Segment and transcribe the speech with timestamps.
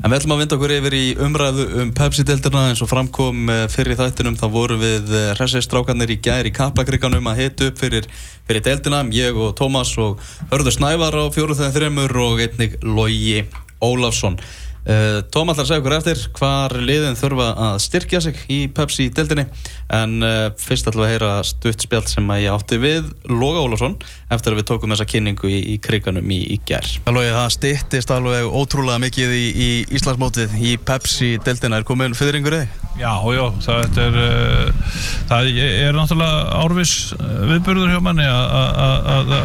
[0.00, 3.66] En við ætlum að vinda okkur yfir í umræðu um Pepsi-deltina eins og framkom eh,
[3.68, 8.08] fyrir þættinum þá voru við hressistrákarnir í gæri í Kaplakriganum að hita upp fyrir,
[8.48, 13.44] fyrir deltina ég og Tómas og Hörður Snævar á fjóruð þegar þreymur og einnig Lógi
[13.84, 14.40] Ólafsson
[14.80, 19.44] Uh, Tóm ætlar að segja okkur eftir hvar liðin þurfa að styrkja sig í Pepsi-dildinni
[19.92, 23.60] en uh, fyrst ætlum við að heyra stutt spjált sem að ég átti við Loga
[23.60, 23.98] Ólafsson
[24.32, 26.96] eftir að við tókum þessa kynningu í, í kriganum í, í gerð.
[27.12, 29.68] Alveg það styrtist alveg ótrúlega mikið í, í
[30.00, 31.82] Íslandsmótið í Pepsi-dildina.
[31.82, 32.88] Er komin fyrringur eða?
[32.96, 39.36] Já, já, það er, uh, það er náttúrulega árvis viðbörður hjá manni að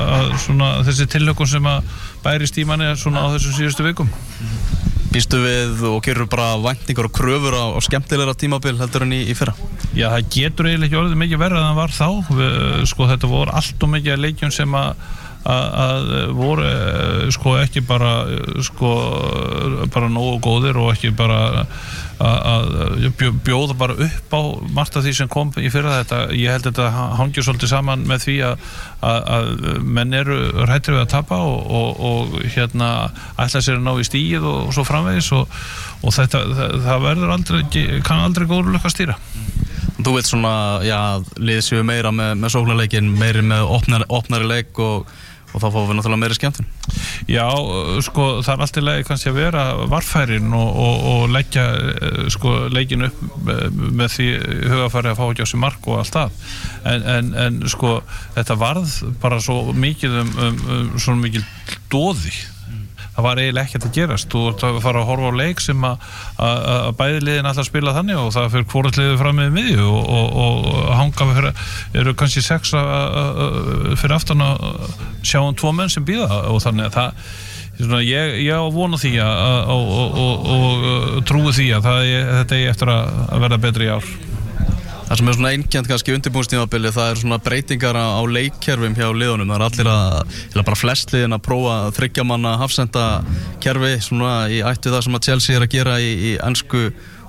[0.88, 4.12] þessi tillökun sem að bærist í manni svona á þessum síðustu vikum.
[5.16, 9.22] Býstu við og gerur bara væntingar og kröfur á, á skemmtilegra tímabil heldur enn í,
[9.32, 9.54] í fyrra?
[9.96, 12.34] Já, það getur eiginlega ekki orðið mikið verða en það var þá.
[12.36, 12.58] Við,
[12.92, 14.90] sko, þetta voru allt og mikið leikjum sem að
[15.46, 16.70] að voru
[17.34, 18.14] sko ekki bara
[18.66, 18.94] sko
[19.94, 21.40] bara nógu góðir og ekki bara
[22.16, 23.12] að
[23.44, 26.00] bjóða bara upp á margt af því sem kom í fyrra.
[26.02, 28.66] Þetta ég held að þetta hangjur svolítið saman með því að,
[29.02, 29.50] að, að
[29.84, 32.90] menn eru rættir við að tapa og, og, og hérna
[33.36, 37.36] ætla sér að ná í stíð og, og svo framvegis og þetta það, það verður
[37.36, 39.20] aldrei kann aldrei góður lökka að stýra.
[39.96, 40.98] Þú veit svona, já,
[41.40, 43.70] liðsjöu meira með, með sóknarleikin, meiri með
[44.14, 45.08] opnari leik og
[45.56, 46.68] og þá fáum við náttúrulega meira skemmtun.
[47.32, 47.46] Já,
[48.06, 51.66] sko, það er alltaf leið kannski að vera varfærin og, og, og leggja
[52.36, 54.28] sko, leikin upp með því
[54.74, 56.42] hugafæri að fá ekki á sig mark og allt það.
[56.92, 57.96] En, en, en sko,
[58.36, 61.48] þetta varð bara svo mikið um, um, um svona mikið
[61.94, 62.36] dóði
[63.16, 64.30] það var eiginlega ekkert að gerast.
[64.32, 66.06] Þú ert að fara að horfa á leik sem að,
[66.48, 70.70] að, að bæðiliðin alltaf spila þannig og það fyrir hvortliðið fram með miðju og, og,
[70.76, 71.66] og hanga fyrir,
[72.02, 74.64] eru kannski sex fyrir aftan að
[75.26, 77.28] sjá um tvo menn sem býða og þannig að það
[77.76, 80.14] Svona, ég, ég á vonu því að, og,
[80.56, 84.08] og trúi því að það, þetta er eftir að verða betri í ár
[85.06, 89.52] Það sem er svona einkjent kannski undirbúinstímabili það er svona breytingar á leikkerfum hjá liðunum.
[89.54, 93.04] Það er allir að, eða bara flest liðin að prófa þryggjamanna hafsenda
[93.62, 96.88] kerfi svona í ættu það sem að Chelsea er að gera í, í ennsku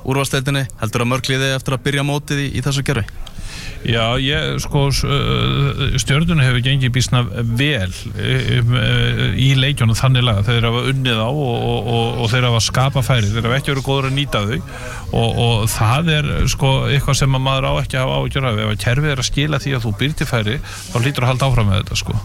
[0.09, 0.65] úrvasteildinni.
[0.81, 3.05] Heldur að mörgliði eftir að byrja mótið í, í þessu kerfi?
[3.87, 7.21] Já, ég, sko, stjórnuna hefur gengið bísna
[7.55, 7.93] vel
[9.39, 10.43] í leikjónu þannig laga.
[10.49, 13.31] Þeir hafa unnið á og, og, og, og þeir hafa skapa færi.
[13.31, 14.59] Þeir hafa ekki verið góður að nýta þau
[15.17, 18.59] og það er, sko, eitthvað sem maður á ekki að hafa ágjör af.
[18.65, 21.71] Ef kerfið er að skila því að þú byrti færi, þá lítur að halda áfram
[21.71, 22.17] með þetta, sko.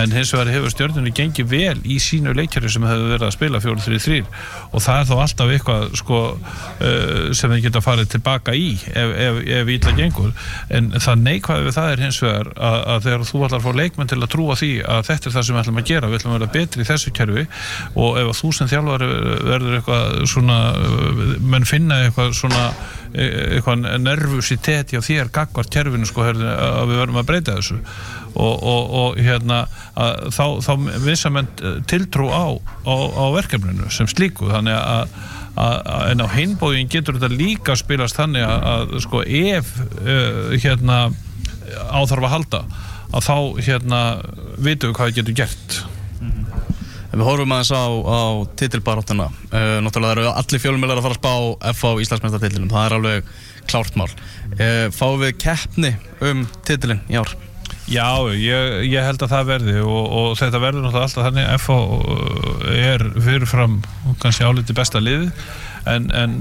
[0.00, 3.60] En hins vegar hefur stjórnuna gengið vel í sínu leikjari sem hefur verið að spila
[3.60, 4.22] 4-3-3
[4.72, 6.22] og það er þá alltaf eitthvað, sko,
[7.36, 9.72] sem þeir geta farið tilbaka í ef, ef, ef
[11.02, 14.12] það neikvæði við það er hins vegar að, að þegar þú ætlar að fá leikmenn
[14.12, 16.32] til að trúa því að þetta er það sem við ætlum að gera, við ætlum
[16.32, 17.44] að vera betri í þessu kerfi
[18.04, 19.10] og ef þú sem þjálfari
[19.50, 20.58] verður eitthvað svona
[21.52, 22.64] menn finna eitthvað svona
[23.12, 26.40] eitthvað nervusitet hjá þér gagvart kerfinu sko að
[26.88, 27.78] við verðum að breyta þessu.
[28.32, 29.66] Og, og, og hérna
[30.32, 30.72] þá, þá
[31.04, 31.50] vissa menn
[31.90, 32.56] tiltrú á,
[32.88, 34.48] á, á verkefninu sem slíku.
[34.48, 35.12] Þannig að
[35.52, 41.02] en á hinbóðin getur þetta líka spilast þannig að, að sko ef uh, hérna
[41.92, 42.62] áþarf að halda
[43.12, 43.36] að þá
[43.66, 44.00] hérna
[44.56, 45.78] vitum við hvað það getur gert
[46.20, 46.48] mm -hmm.
[47.12, 48.20] Við horfum aðeins á, á
[48.56, 51.34] titilbaráttuna uh, náttúrulega eru allir fjölumiljar að fara að spá
[51.74, 53.24] F á Íslandsmyndartitilum, það er alveg
[53.68, 57.36] klárt mál uh, Fáum við keppni um titilin í ár?
[57.90, 58.06] Já,
[58.38, 61.78] ég, ég held að það verði og, og þetta verður náttúrulega alltaf þannig FH
[62.78, 63.76] er fyrirfram
[64.22, 65.32] kannski áliti besta liði
[65.90, 66.36] en, en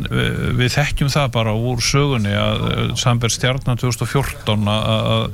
[0.59, 5.27] við þekkjum það bara úr sögunni að Samberg Stjarnan 2014 að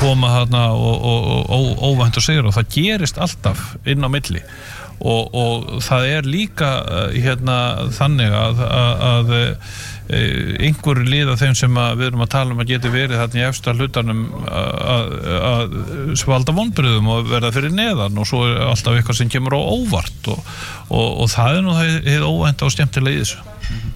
[0.00, 4.42] koma þarna og, og, og óvænt að segja og það gerist alltaf inn á milli.
[5.02, 7.56] Og, það er líka eh, hérna,
[7.90, 9.32] þannig að, að, að
[10.12, 13.40] eh, einhverju lið af þeim sem við erum að tala um að geti verið þarna
[13.40, 15.16] í eftir hlutanum að,
[15.52, 15.76] að
[16.20, 20.30] svalda vonbröðum og verða fyrir neðan og svo er alltaf eitthvað sem kemur á óvart
[20.32, 20.52] og,
[20.88, 23.92] og, og það er nú það óvænt á stjæmtilega í þessu mm -hmm.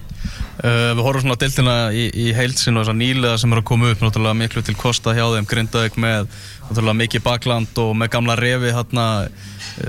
[0.63, 3.91] uh, Við horfum svona deltina í, í heilsin og þessar nýlega sem eru að koma
[3.91, 6.27] upp náttúrulega miklu til kosta hjá þeim Grindavík með
[6.69, 9.27] náttúrulega mikið bakland og með gamla revi hérna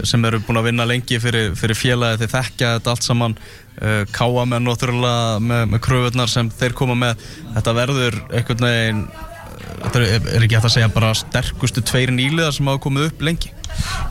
[0.04, 3.36] sem eru búin að vinna lengi fyrir, fyrir félagi þeir þekkja þetta allt saman
[3.78, 7.26] uh, káamenn náttúrulega með, með kröfunar sem þeir koma með.
[7.56, 9.04] Þetta verður einhvern veginn
[9.58, 13.24] þetta er, er ekki hægt að segja bara sterkustu tveiri nýliðar sem hafa komið upp
[13.28, 13.52] lengi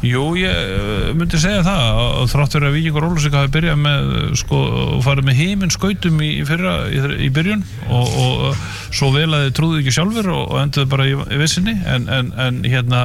[0.05, 4.11] Jú, ég uh, myndi segja það og þrátt fyrir að Víkingur Ólusík hafi byrjað með
[4.13, 4.59] uh, sko,
[5.05, 9.47] farið með heiminn skautum í, fyrra, í, í byrjun og, og uh, svo vel að
[9.47, 13.01] þið trúðu ekki sjálfur og, og enduðu bara í, í vissinni en, en, en hérna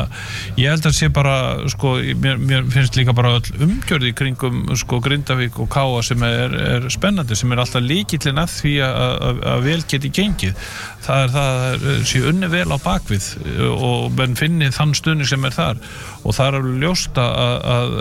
[0.61, 1.37] ég held að sé bara,
[1.73, 6.89] sko, mér, mér finnst líka bara umgjörði kringum sko Grindavík og Káa sem er, er
[6.93, 10.55] spennandi, sem er alltaf líkillin að því að, vel geti gengið.
[11.03, 13.29] Það er það að sé unni vel á bakvið
[13.73, 15.81] og menn finni þann stunning sem er þar.
[16.23, 17.95] Og það er alveg ljóst að, að,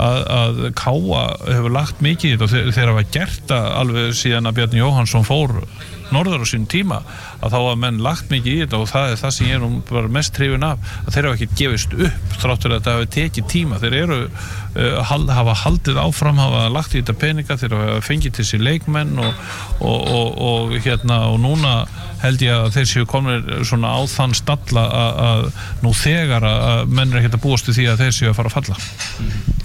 [0.00, 4.50] að, að Káa hefur lagt mikið í þetta þeir, þeir hafa gert það alveg síðan
[4.50, 5.56] að Bjarni Jóhansson fór
[6.10, 7.00] norður á sín tíma
[7.40, 9.66] að þá hafa menn lagt mikið í þetta og það er það sem ég
[10.00, 13.48] er mest trefin af að þeir hafa ekki gefist upp þráttur að þetta hafi tekið
[13.52, 13.80] tíma.
[13.82, 18.48] Þeir eru, uh, hafa haldið áfram hafa lagt í þetta peninga, þeir hafa fengið til
[18.50, 19.48] sér leikmenn og,
[19.78, 21.74] og, og, og hérna og núna
[22.20, 24.84] held ég að þeir séu komin svona á þann stalla
[25.24, 25.46] að
[25.84, 28.52] nú þegar að menn er ekkert að búast í því að þeir séu að fara
[28.52, 29.59] að falla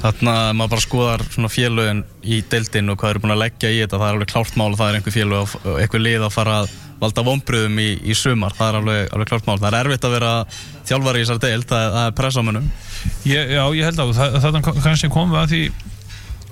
[0.00, 3.72] Þannig að maður bara skoðar svona félögin í deildin og hvað eru búin að leggja
[3.72, 3.98] í þetta.
[3.98, 6.54] Það er alveg klárt mál og það er einhver félög og einhver lið að fara
[6.62, 9.58] að valda vonbröðum í, í sumar, það er alveg, alveg klárt mál.
[9.60, 10.32] Það er erfitt að vera
[10.88, 11.68] þjálfari í þessar deild.
[11.70, 12.70] Það, það er pressamönnum
[13.24, 15.62] Já, ég held að það, það kannski komum við að því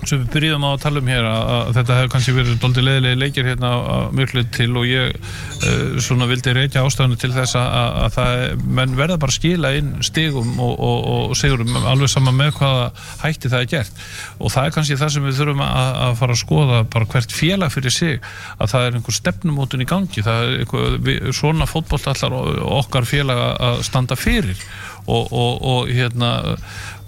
[0.07, 3.19] sem við byrjum á að tala um hér að, þetta hefur kannski verið doldið leðilegi
[3.19, 3.71] leikir hérna
[4.15, 7.69] mjög til og ég uh, svona vildi reykja ástæðinu til þess að,
[8.05, 12.53] að það, menn verða bara skila inn stigum og, og, og sigurum alveg sama með
[12.59, 12.85] hvaða
[13.23, 14.03] hætti það er gert.
[14.39, 17.35] Og það er kannski það sem við þurfum að, að fara að skoða bara hvert
[17.35, 18.19] félag fyrir sig
[18.57, 22.37] að það er einhver stefnumótun í gangi það er einhver, við, svona fótboll allar
[22.79, 24.63] okkar félag að standa fyrir
[25.09, 26.31] og, og hérna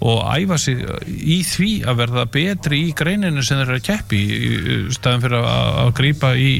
[0.02, 4.18] og æfa sig í því að verða betri í greininu sem þeir eru að keppi
[4.18, 4.50] í
[4.94, 6.50] staðin fyrir að, að grýpa í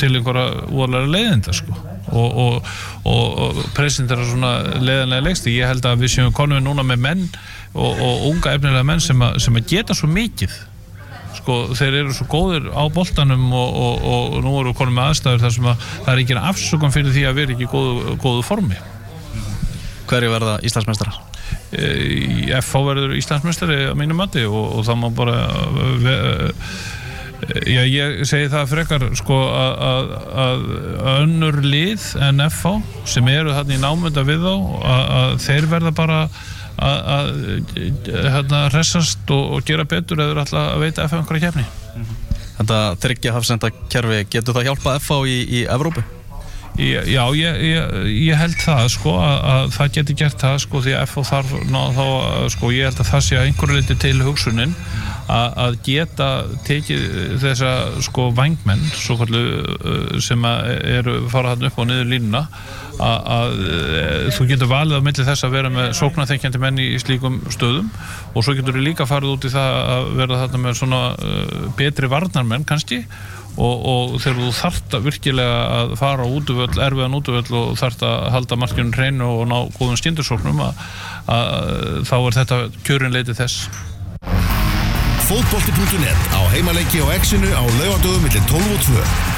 [0.00, 1.76] til einhverja úrlega leiðinda sko.
[2.08, 2.64] og,
[3.04, 7.28] og, og presentera svona leiðanlega leiksti ég held að við séum konum núna með menn
[7.74, 10.56] og, og unga efnilega menn sem að, sem að geta svo mikið.
[11.38, 15.68] Sko, þeir eru svo góðir á boltanum og nú eru konum með aðstæður þar sem
[15.68, 18.80] að það er ekki afsökum fyrir því að vera ekki í góðu, góðu formi
[20.08, 21.20] Hverju verða Íslandsmeistarar?
[21.68, 25.36] í FH verður Íslandsmestari á mínu mati og, og það má bara
[26.00, 26.14] ve,
[27.68, 30.14] já, ég segi það frekar sko að,
[30.44, 30.64] að
[31.14, 32.78] önnur lið en FH
[33.08, 36.22] sem eru þarna í námynda við þá að, að þeir verða bara
[36.78, 37.30] að
[38.08, 41.68] hérna resast og, og gera betur eða alltaf að veita FH einhverja kefni
[42.58, 46.02] Þetta þryggja hafsenda kerfi, getur það hjálpað FH í, í Evrópu?
[46.78, 50.92] Já, ég, ég, ég held það sko að, að það geti gert það sko því
[50.94, 52.04] að FH þarf ná, þá,
[52.54, 54.74] sko ég held að það sé að einhverju liti til hugsunin
[55.26, 56.28] að, að geta
[56.68, 57.02] tekið
[57.42, 57.72] þessa
[58.06, 64.46] sko vangmenn uh, sem eru farað hann upp á niður línuna að, að uh, þú
[64.52, 67.90] getur valið á milli þess að vera með sóknarþenkjandi menn í slíkum stöðum
[68.34, 71.66] og svo getur þú líka farið út í það að vera þarna með svona uh,
[71.78, 73.02] betri varnarmenn kannski
[73.58, 78.04] og, og þegar þú þart að virkilega að fara á útvöld, erfiðan útvöld og þart
[78.06, 80.62] að halda markjörnum hreinu og ná góðum
[81.28, 83.68] að þá er þetta kjörinleiti þess.
[85.28, 89.37] Fótbolti.net á heimaleiki og exinu á laugadöðum millir 12 og 2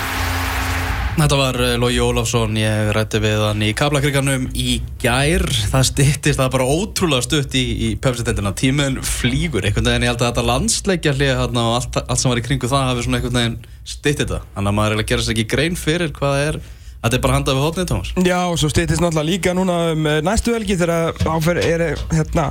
[1.20, 5.42] Þetta var eh, Lógi Ólafsson, ég rætti við hann í Kaplakriganum í gær.
[5.68, 8.54] Það stittist, það er bara ótrúlega stutt í, í pepsiteldina.
[8.56, 12.40] Tíminn flýgur einhvern veginn, ég held að þetta landsleikja hlið og allt, allt sem var
[12.40, 14.40] í kringu það hafi svona einhvern veginn stittið þetta.
[14.54, 16.60] Þannig að maður er að gera sér ekki grein fyrir hvað það er.
[17.02, 18.16] Þetta er bara handað við hótnið, Tómas.
[18.30, 21.84] Já, og svo stittist náttúrulega líka núna um næstu helgi þegar áferð er
[22.14, 22.48] hérna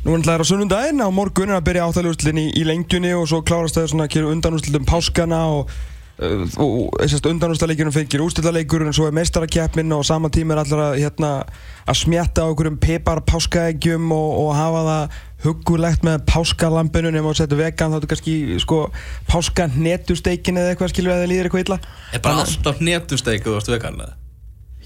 [0.00, 3.42] Nú er það á sunnundaginn, á morgun er að byrja áttalegustlinn í, lengjunni og svo
[3.44, 5.74] klárast það svona að kera undanústlinn um páskana og
[6.20, 11.30] og undanúrstaleikjunum fengir úrstöldaleikur en svo er meistarakeppminn og sama tíma er allar að, hérna,
[11.88, 17.40] að smjatta á einhverjum pepar páskaeggjum og, og hafa það hugulegt með páskalampinu nema að
[17.40, 18.80] setja vegan þá er þetta kannski sko,
[19.30, 21.78] páskanetusteikin eða eitthvað skilur að það líður eitthvað illa
[22.12, 24.16] Er bara alltaf netusteik þú varst vegan eða?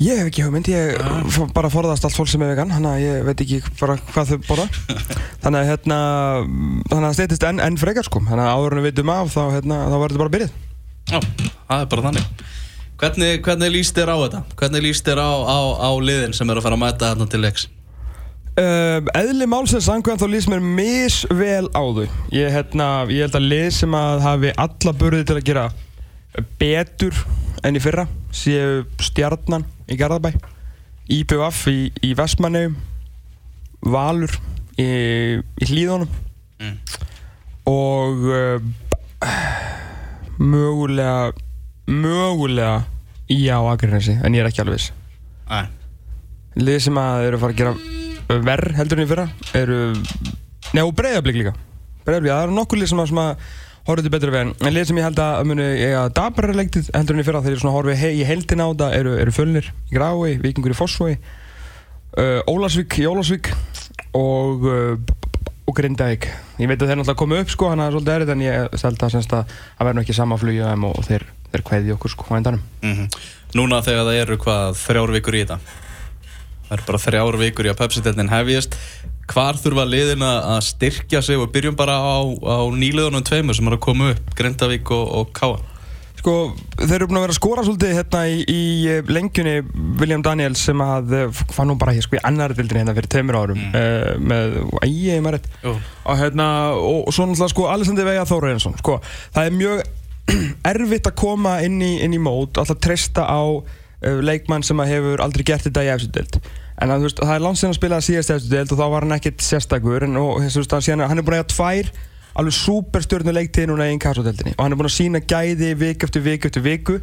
[0.03, 1.37] Ég hef ekki hugmynd, ég ah.
[1.55, 4.47] bara forðast allt fólk sem er vegan þannig að ég veit ekki bara hvað þau
[4.49, 4.69] borða
[5.43, 5.99] þannig að hérna
[6.47, 9.35] þannig að það steytist enn en frekar sko þannig að áður en við veitum af
[9.35, 10.57] þá, hérna, þá verður þetta bara byrjað
[11.11, 12.45] Já, það er bara þannig.
[13.01, 14.43] Hvernig, hvernig líst þér á þetta?
[14.59, 17.41] Hvernig líst þér á, á, á liðin sem eru að fara að mæta þarna til
[17.43, 17.67] leiks?
[18.55, 22.07] Uh, eðli málsins sangkvæmt þá líst mér misvel á þau.
[22.31, 25.65] Ég, hérna, ég held að lið sem að hafi alla börði til að gera
[26.61, 27.19] betur
[27.67, 30.33] enn í fyrra séu Stjarnan í Garðabæ,
[31.11, 32.69] IPVF í, í Vestmannau,
[33.85, 34.33] Valur
[34.79, 34.87] í,
[35.43, 36.11] í Hlíðunum
[36.63, 36.77] mm.
[37.71, 39.35] og uh,
[40.39, 41.33] mögulega
[41.87, 42.85] mögulega
[43.31, 44.93] í á Akrinesi en ég er ekki alveg viss.
[46.55, 49.27] Lið sem að eru að fara að gera verð heldur en í fyrra
[49.59, 49.79] eru,
[50.81, 51.55] og breyðablík líka.
[52.07, 53.47] Breyðablík, það eru nokkur lið sem að, sem að
[53.85, 57.19] horfðu til betra við en, lið sem ég held að muni eiga dabra leiktið heldur
[57.19, 59.69] en í fyrra þegar ég svona horfi he, í heldina á þetta eru, eru Fjölnir
[59.91, 63.51] í Grái, Víkingur í Fossvogi uh, Ólasvík í Ólasvík
[64.17, 64.95] og uh,
[65.65, 66.27] og Grindavík.
[66.61, 69.07] Ég veit að þeir náttúrulega komu upp sko hann er svolítið erið en ég held
[69.07, 72.13] að, semst að að verða nú ekki sama flugja þeim og þeir, þeir kveði okkur
[72.13, 72.63] sko á endanum.
[72.85, 73.09] Mhm.
[73.55, 75.59] Núna þegar það eru hvað þrjár vikur í þetta?
[76.65, 78.79] Það eru bara þrjár vikur í að Pepsi-deltin hefjist.
[79.31, 83.79] Hvar þurfa liðin að styrkja sig og byrjum bara á, á nýliðunum tveimur sem eru
[83.79, 85.74] að koma upp Grindavík og, og Káa
[86.25, 89.59] Sko, þeir eru búin að vera að skora svolítið hérna í, í eh, lengjunni
[90.01, 93.11] William Daniels sem að eh, fann nú bara hér sko í annari dildinni hérna fyrir
[93.13, 93.75] tveimur árum mm.
[93.77, 95.51] uh, með, æg, ég maður rétt.
[95.69, 96.47] Og hérna,
[96.81, 98.97] og, svo náttúrulega sko Alessandri Veiga Þóraðinsson, sko
[99.35, 99.83] það er mjög
[100.73, 104.95] erfitt að koma inn í, inn í mót, alltaf treysta á uh, leikmann sem að
[104.95, 106.41] hefur aldrei gert þetta í eftir dild
[106.81, 109.05] en að, veist, það er langt sem að spila síðast eftir dild og þá var
[109.05, 111.93] hann ekkert sérstakur en og, veist, hann, er búin að eiga tvær
[112.35, 116.25] alveg superstjórnu leiktíði núna í inkassodeldinni og hann er búin að sína gæði viku eftir
[116.25, 116.99] viku eftir viku.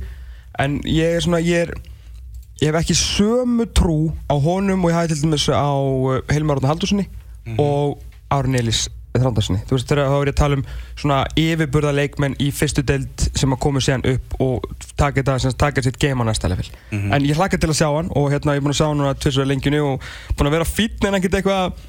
[0.60, 1.76] En ég er svona, ég er
[2.62, 6.60] ég hef ekki sömu trú á honum og ég hafi til dæmis á uh, Hilmar
[6.60, 7.08] Róðan Haldurssoni
[7.58, 10.62] og Árun Elís Þrándarssoni þú veist þegar þá er ég að tala um
[10.96, 15.84] svona yfirburða leikmenn í fyrstu deild sem að koma síðan upp og taka þetta taka
[15.84, 16.70] sitt game á næsta level.
[17.12, 19.20] En ég hlakka til að sjá hann og hérna ég er búin að sjá hann
[19.20, 20.06] tvisur lengjunni og
[20.38, 21.82] búin að vera fítn en ekkert eitthvað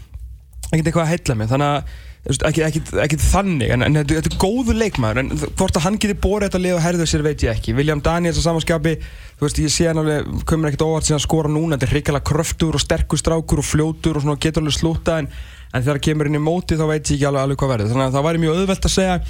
[0.72, 1.52] ekkert eitthvað að heilla mig.
[1.52, 5.97] Þannig að ekki, þannig en, en þetta, þetta er góður leikmaður en hvort að hann
[5.99, 7.75] geti borið þetta lið og herðu sér veit ég ekki.
[7.75, 11.26] William Daniels á samanskapi þú veist ég sé hann alveg komur ekkert óvart síðan að
[11.26, 14.79] skora núna þetta er hrikalega kröftur og sterkur strákur og fljótur og svona getur alveg
[14.79, 15.29] slúta en,
[15.73, 17.91] en þegar það kemur inn í móti þá veit ég ekki alveg, alveg hvað verður.
[17.91, 19.21] Þannig að það væri mjög auðvelt að segja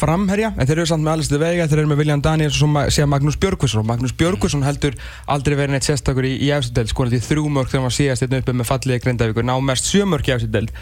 [0.00, 3.10] framherja en þeir eru samt með Alistair Veiga þeir eru með William Daniels og segja
[3.14, 3.84] Magnús Björgvinsson.
[3.84, 4.96] Og Magnús Björgvinsson heldur
[5.30, 8.56] aldrei verið neitt sérstakur í, í efstudeld skorandi þrjú mörg þegar var síðast einn uppi
[8.56, 10.72] með fallið Grindavík og ná mest sjö mörg í efstudeld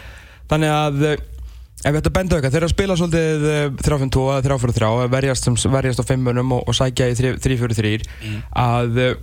[0.49, 1.03] þannig að
[1.79, 4.87] ef við ættum að benda auka, þeir eru að spila svolítið eh, 3-5-2 eða 3-4-3
[4.89, 7.93] að verjast, verjast á fimmönum og, og sækja í 3-4-3
[8.59, 9.13] að eh,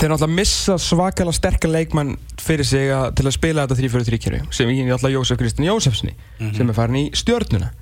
[0.00, 4.42] þeir náttúrulega missa svakalega sterkar leikmann fyrir sig að, til að spila þetta 3-4-3 kerfi
[4.56, 6.16] sem ég náttúrulega Jósef Kristinn Jósefsni
[6.56, 7.72] sem er farin í stjörnuna.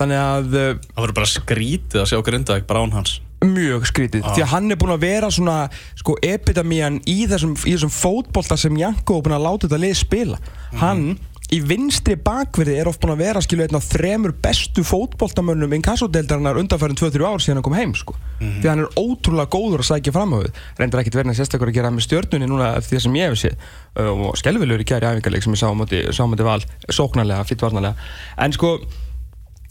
[0.00, 3.18] Þannig að eh, Það verður bara skrítið að sjá Grindavík brán hans.
[3.44, 5.58] Mjög skrítið því að hann er búinn að vera svona
[5.96, 10.40] sko epitamían í þessum, þessum fótbolta sem Janko er búinn að láta þetta lið spila.
[10.80, 11.04] Hann
[11.50, 16.60] í vinstri bakverði er oft búinn að vera skilu einn af þremur bestu fótboltamönnum inkassodeildarinnar
[16.60, 18.14] undanfærin 2-3 ár síðan hann kom heim sko.
[18.38, 20.62] Því að hann er ótrúlega góður að sækja fram á við.
[20.78, 23.68] Reyndar ekkert verið sérstakur að gera með stjörnunni núna eftir það sem ég hef séð.
[24.14, 27.46] Og skelvilegur í kæri æfingarleik sem ég sá á móti, sá á móti val sóknarlega,
[27.50, 28.10] fitt varnarlega.
[28.38, 28.76] En sko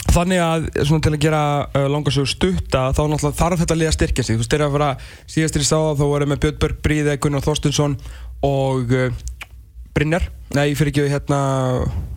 [0.09, 3.95] Þannig að svona til að gera uh, langarsögur stutta þá náttúrulega þarf þetta lið að
[3.98, 4.39] styrkja sig.
[4.39, 4.88] Þú eru að vera
[5.29, 7.98] síðastir í stáða þá voru með Björn Börg Bríði, Gunnar Þorstinsson
[8.48, 9.19] og uh,
[10.00, 10.29] Brynjar.
[10.58, 11.39] Nei fyrir ekki hérna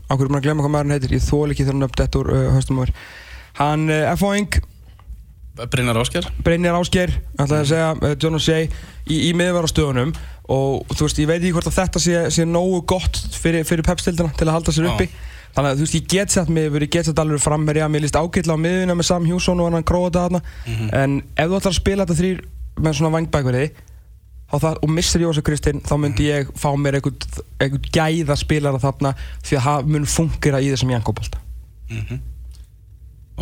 [0.09, 1.17] á hverju maður að glemma hvað maður hann heitir?
[1.17, 2.95] Ég þól ekki þegar hann upp þetta úr uh, höstum áður
[3.59, 4.61] hann uh, F.O.ing
[5.73, 10.15] Brynjar Ásker Brynjar Ásker ætlaði að segja uh, John O'Shea í, í miðvarastöðunum
[10.53, 13.85] og þú veist ég veit ekki hvort að þetta sé, sé nógu gott fyrir, fyrir
[13.87, 14.95] pepstildina til að halda sér Já.
[14.95, 15.09] uppi
[15.53, 18.17] þannig að þú veist ég get sett mig ég get sett alveg framherja mér líst
[18.17, 20.41] ágætla á miðuna með Sam Hjússon og hann króða þarna.
[20.97, 22.41] En ef þú ætlar að spila þetta þrýr
[22.81, 23.67] með svona vangbækverði
[24.61, 29.56] það, og missir Jósef Kristinn þá myndi ég fá mér einhvern, gæða spilara þarna því
[29.59, 31.40] að það mun fungera í þessum jankóbolta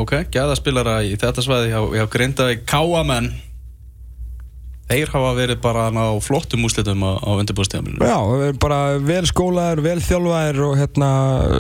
[0.01, 2.63] Ok, gæðaspilara í þetta svæði hjá, hjá Grindavík.
[2.71, 3.33] Káamenn
[4.91, 8.19] Þeir hafa verið bara á flottum úslitum á, á undirbúrstíðamilinu Já,
[8.63, 11.11] bara vel skólaðir, vel þjálfaðir og hérna,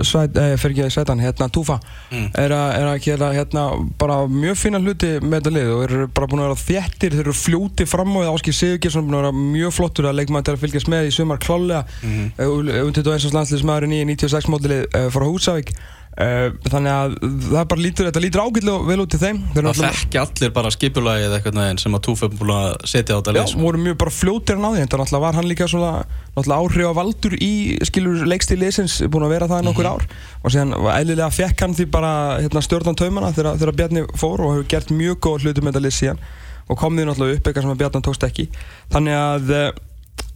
[0.06, 1.78] svæt, eh, fyrir ekki sætan, hérna, Túfa
[2.10, 3.66] er að, er að gera hérna
[4.00, 7.24] bara mjög fína hluti með þetta lið og eru bara búin að vera þéttir, þeir
[7.24, 10.64] eru fljóti fram því Áskil Sigurgjesson búin að vera mjög flottur að leikmann til að
[10.64, 12.74] fylgjast með í sumar klálega mm -hmm.
[12.82, 13.30] um 21.
[13.38, 18.42] landsliðsmaðurinn í 96 mótilið uh, frá Húsavík uh, þannig að það bara lítur, þetta lítur
[18.42, 19.38] ágætlega vel út til þeim.
[19.54, 23.18] Það þekki allir bara skipulagið eitthvað neginn sem að Túf er búin að setja á
[23.20, 23.62] þetta Já, lið sko.
[23.62, 25.92] voru mjög bara fljótir að ná því, en það náttúrulega var hann líka svona
[26.58, 27.52] áhrif á valdur í
[27.86, 30.06] skilur leikstíliðsins, búin að vera það nokkur ár.
[30.42, 34.56] Og síðan eðlilega fekk hann því bara hérna, stjórnan taumana þegar, þegar Bjarni fór og
[34.56, 36.24] hefur gert mjög góð hluti með þetta lið síðan.
[36.70, 38.50] Og kom því náttúrulega upp eitthvað sem að Bjarni tókst ekki.
[38.92, 39.70] Þannig að uh,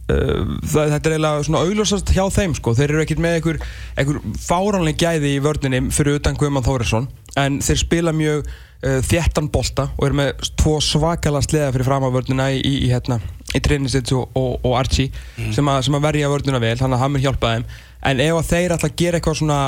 [0.05, 2.75] það, þetta er eiginlega svona augljósast hjá þeim sko.
[2.77, 3.59] þeir eru ekkert með einhver,
[3.97, 7.07] einhver fáránleg gæði í vörninni fyrir utan Guðmann Þórisson
[7.41, 12.05] en þeir spila mjög uh, þéttan bolta og eru með tvo svakala sleða fyrir fram
[12.05, 13.17] á vörnina í, í, í, hérna,
[13.55, 15.09] í Trinisits og, og, og Archie
[15.55, 17.65] sem, að, sem að verja vörnina vel þannig að hann mun hjálpa þeim.
[18.05, 19.59] En ef þeir ætla að gera eitthvað svona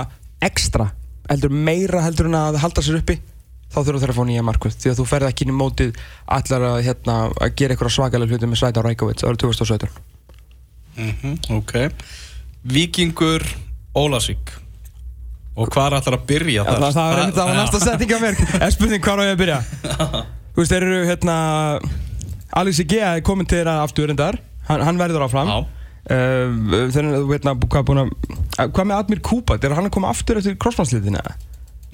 [0.45, 0.91] ekstra
[1.27, 3.17] heldur meira heldur en að halda sér uppi
[3.73, 5.97] þá þurfa þeir að fá nýja markvöld því að þú ferð ekki inn í mótið
[6.37, 10.16] allar að, hérna, að gera eitthvað svakalega hluti með Svæta Rækovits árið 2017
[10.97, 11.73] Mhm, Ok.
[12.67, 13.43] Víkingur
[13.95, 14.55] Ólasvík
[15.57, 16.81] Og hvað er allar að byrja þar?
[16.83, 18.41] það var einmitt var næsta setning af mér.
[18.61, 19.59] En spurning hvað ég að byrja?
[20.53, 21.37] Þú veist, þeir eru hérna
[22.57, 22.99] Alex G.
[23.01, 24.37] er komin til þeirra aftur endar
[24.67, 25.49] Hann, hann verður áfram.
[26.07, 28.09] Uh, Þeir eru, veitna, hvað er búin að
[28.59, 31.21] eh, Hvað með Admir Kubat, er hann að koma aftur eftir crossmannsliðina?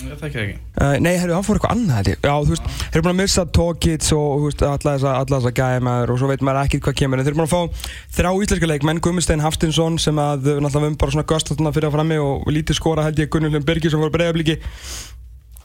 [0.01, 0.55] Ég þekki ekki.
[0.81, 2.23] Uh, nei, herru, hann fór eitthvað annað ég.
[2.25, 6.13] Já, þú veist, þeir eru búin að missa Tókits og alla þessa, alla þessa gæmaður
[6.13, 8.69] og svo veit maður ekkert hvað kemur en þeir eru búin að fá þrjá íslenska
[8.71, 12.49] leikmenn Guðmundsstein Haftinsson sem að uh, náttúrulega um bara svona göstlátuna fyrir að frammi og
[12.51, 14.57] lítið skora held ég Hlum Birgir sem voru breyðablíki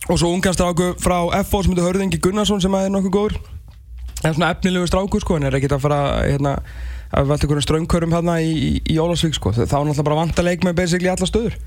[0.08, 1.16] og svo ungan stráku frá
[1.48, 3.40] FO sem heitir Hörðingi Gunnarsson sem er nokkuð góður.
[4.20, 6.54] Það er svona efnilegu stráku sko en er ekkert að fara hérna
[7.08, 9.52] að velta einhverjum ströngkörum hérna í, í, í Ólasvík sko.
[9.56, 11.58] Þá er náttúrulega bara vanta leikmenn basically í alla stöður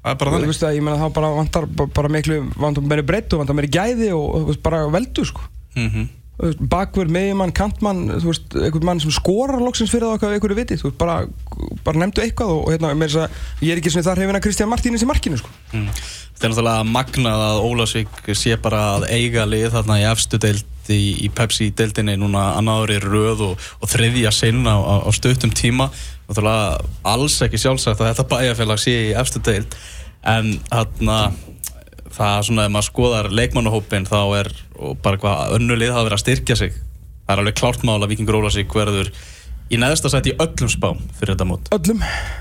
[0.00, 2.86] Það er bara Þú þannig veist að ég meina þá bara vantar bara, miklu, vantar
[2.88, 5.44] meiri breytt og vantar meiri gæði og þú veist, bara veldu sko.
[5.76, 10.36] Þú veist, bakverð, meðjumann, kantmann þú veist, einhvern mann sem skorar loksins fyrir það okkar
[10.38, 11.18] einhverju viti, þú veist, bara,
[11.84, 14.72] bara nefndu eitthvað og, hérna, með þess að ég er ekki svona þar hefina Kristján
[14.72, 15.86] Martínis í markinu sko Mm.
[16.40, 20.88] Það er náttúrulega magnað að Ólasvík sé bara að eiga lið þarna í efstu deild
[20.90, 25.52] í, í Pepsi-deildinni núna annar ári röð og, og þriðja sinn á, á, á stuttum
[25.54, 25.90] tíma
[26.30, 26.78] náttúrulega
[27.10, 29.74] alls ekki sjálfsagt að þetta bæjarfélag sé í efstu deild
[30.30, 31.18] en þarna
[32.14, 36.06] það er svona ef maður skoðar leikmannahópin þá er og bara hvað önnu lið hafa
[36.08, 36.78] verið að styrkja sig.
[37.26, 39.10] Það er alveg klárt mál að Víkingur Ólasvík verður
[39.70, 41.68] í neðsta sæti í öllum spám fyrir þetta mót.
[41.76, 42.00] Öllum,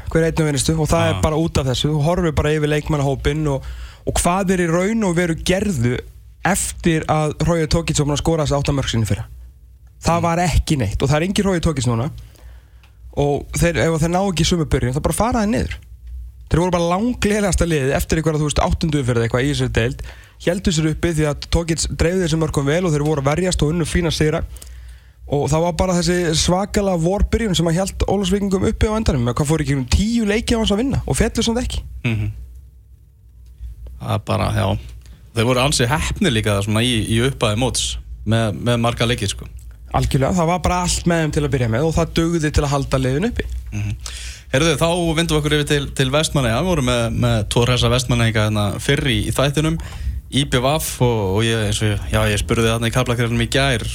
[0.09, 1.09] hver einn og vinnistu og það Já.
[1.11, 3.67] er bara út af þessu, þú horfir bara yfir leikmannahópinn og,
[4.09, 5.99] og hvað er í raun og veru gerðu
[6.47, 7.35] eftir að
[7.69, 9.27] Tókits var búin að skora þessi áttamörk sinni fyrra?
[10.01, 12.07] Það var ekki neitt og það er engin Róið Tókits núna
[13.17, 15.77] og þeir, ef þeir ná ekki sumu byrjun þá bara fara þeir niður.
[16.49, 20.03] Þeir voru bara langlegasta liðið eftir eitthvað þú veist áttundu fyrir eitthvað í þessari deild
[20.45, 23.63] heldur sér uppi því að Tókits dreifði þessum mörkum vel og þeir voru að verjast
[23.65, 24.43] og unnu fína sigra.
[25.29, 29.27] Og það var bara þessi svakala vorbyrjun sem að held Ólafsvíkingum uppi á endanum.
[29.27, 31.83] Með hvað fór ekki um tíu leiki á hans að vinna og fjallu samt ekki.
[32.07, 32.31] Mhm.
[33.99, 34.67] Það er bara, já
[35.35, 37.83] Þeir voru ansið heppni líka í, í uppæði móts
[38.25, 39.45] með, með marga leikir sko
[39.97, 42.65] algjörlega, það var bara allt með þeim til að byrja með og það dugði til
[42.65, 43.47] að halda liðin uppi.
[44.49, 47.91] Herðu þá vindum við okkur yfir til, til Vestmanneja Við vorum með, með tvo hressa
[47.93, 49.77] Vestmanneja hérna, fyrr í, í þættinum.
[50.29, 53.85] IBVF og, og ég, eins og, já, ég spurði þarna í kaplakræðinum í gær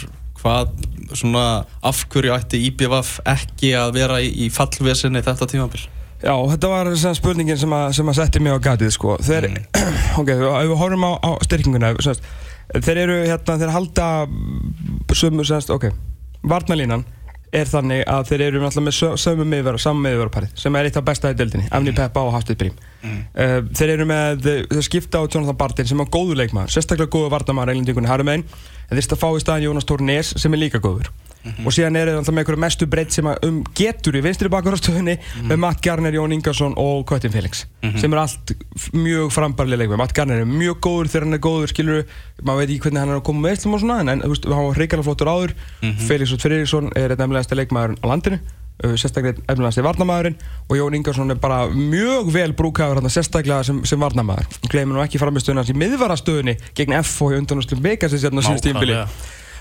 [0.44, 0.72] hvað
[1.16, 5.86] svona af hverju ætti IBVF ekki að vera í, í fallvesinni þetta tímabil?
[6.24, 9.16] Já, þetta var sem spurningin sem að, sem að setti mig á gatið sko.
[9.24, 9.50] Þeir,
[10.20, 12.24] ok, ef við horfum á, á styrkinguna semst,
[12.72, 14.06] Þeir eru hérna, þeir halda
[15.14, 15.90] sömu, semst, ok
[16.44, 17.04] Varnalínan
[17.54, 20.96] er þannig að þeir eru náttúrulega með sö- sömu miðverð saman miðverðarparið sem er eitt
[20.98, 22.74] af besta í deildinni Afni Peppa og Hafstid Brím
[23.04, 27.30] uh, Þeir eru með, þeir skipta á Jonathan Bartin sem er góðu leikmaður, sérstaklega góðu
[27.36, 28.42] varnamaður eilindingunni Harumegin,
[28.88, 31.12] en þeir stað fá í staðan Jónas Tór Nes sem er líka góður
[31.64, 35.16] og síðan er það með einhverju mestu breytt sem um getur í vinstri bakarastöðunni
[35.50, 37.66] með Matt Garner, Jón Ingarsson og Kvötin Felix
[38.00, 38.54] sem er allt
[38.96, 42.04] mjög frambarlega leikmið Matt Garner er mjög góður þegar hann er góður skilur,
[42.42, 44.50] maður veit ekki hvernig hann er að koma með og svona, en, en þú veist,
[44.50, 45.54] hann var hreikala flottur áður.
[46.08, 48.40] Felix Út Friðriksson er einn efnilegasti leikmaður á landinu
[48.82, 50.34] sérstaklega efnilegasti varnamaðurinn
[50.66, 55.02] og Jón Ingarsson er bara mjög vel brúkaður hann sérstaklega sem, sem varnamaður gleymið nú
[55.04, 55.20] ekki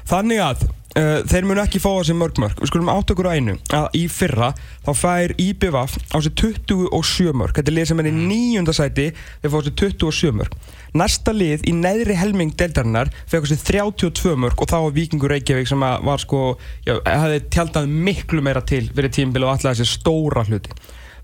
[0.09, 3.29] Þannig að uh, þeir munu ekki fá á sig mörg mörg Við skulum átt okkur
[3.31, 4.51] á einu að í fyrra
[4.85, 9.09] þá fær IBVF á sig 27 mörg Þetta er lið sem er í nýjunda sæti
[9.15, 10.57] þeir fá sig 27 mörg
[10.93, 15.71] Næsta lið í neðri helming deildarinnar fekk sig 32 mörg og þá var Víkingur Reykjavík
[15.71, 16.43] sem var sko
[16.85, 20.69] já, hefði tjaldað miklu meira til fyrir tímbil og alltaf þessi stóra hluti.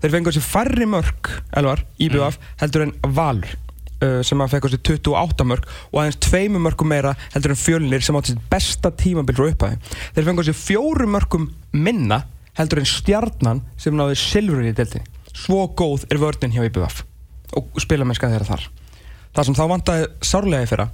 [0.02, 3.69] Þeir fengu á sig færri mörg, Elvar, IBVF heldur en Valur
[4.00, 7.60] uh, sem að fekk á sig 28 mörg og aðeins tveimu mörgum meira heldur en
[7.60, 9.94] fjölnir sem átti sitt besta tímabil frá upphæði.
[10.16, 12.24] Þeir fengu á sig fjóru mörgum minna
[12.58, 15.02] heldur en stjarnan sem náði silfurinn í delti.
[15.36, 17.04] Svo góð er vörnin hjá IBVF
[17.58, 18.66] og spila mennska þeirra þar.
[19.34, 20.90] Það sem þá vantaði sárlega í fyrra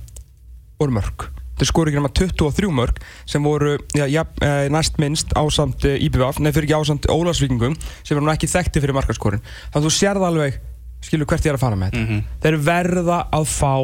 [0.80, 1.26] voru mörg.
[1.56, 5.94] Þeir skoru ekki nema 23 mörg sem voru já, ja, e, næst minnst ásamt e,
[6.04, 9.44] IBVF, nei fyrir ekki ásamt Ólarsvíkingum sem var nú ekki þekkti fyrir markaskorin.
[9.72, 10.58] Þannig að þú sérð alveg,
[11.04, 12.20] skilur hvert ég er að fara með þetta.
[12.44, 13.74] Þeir verða að fá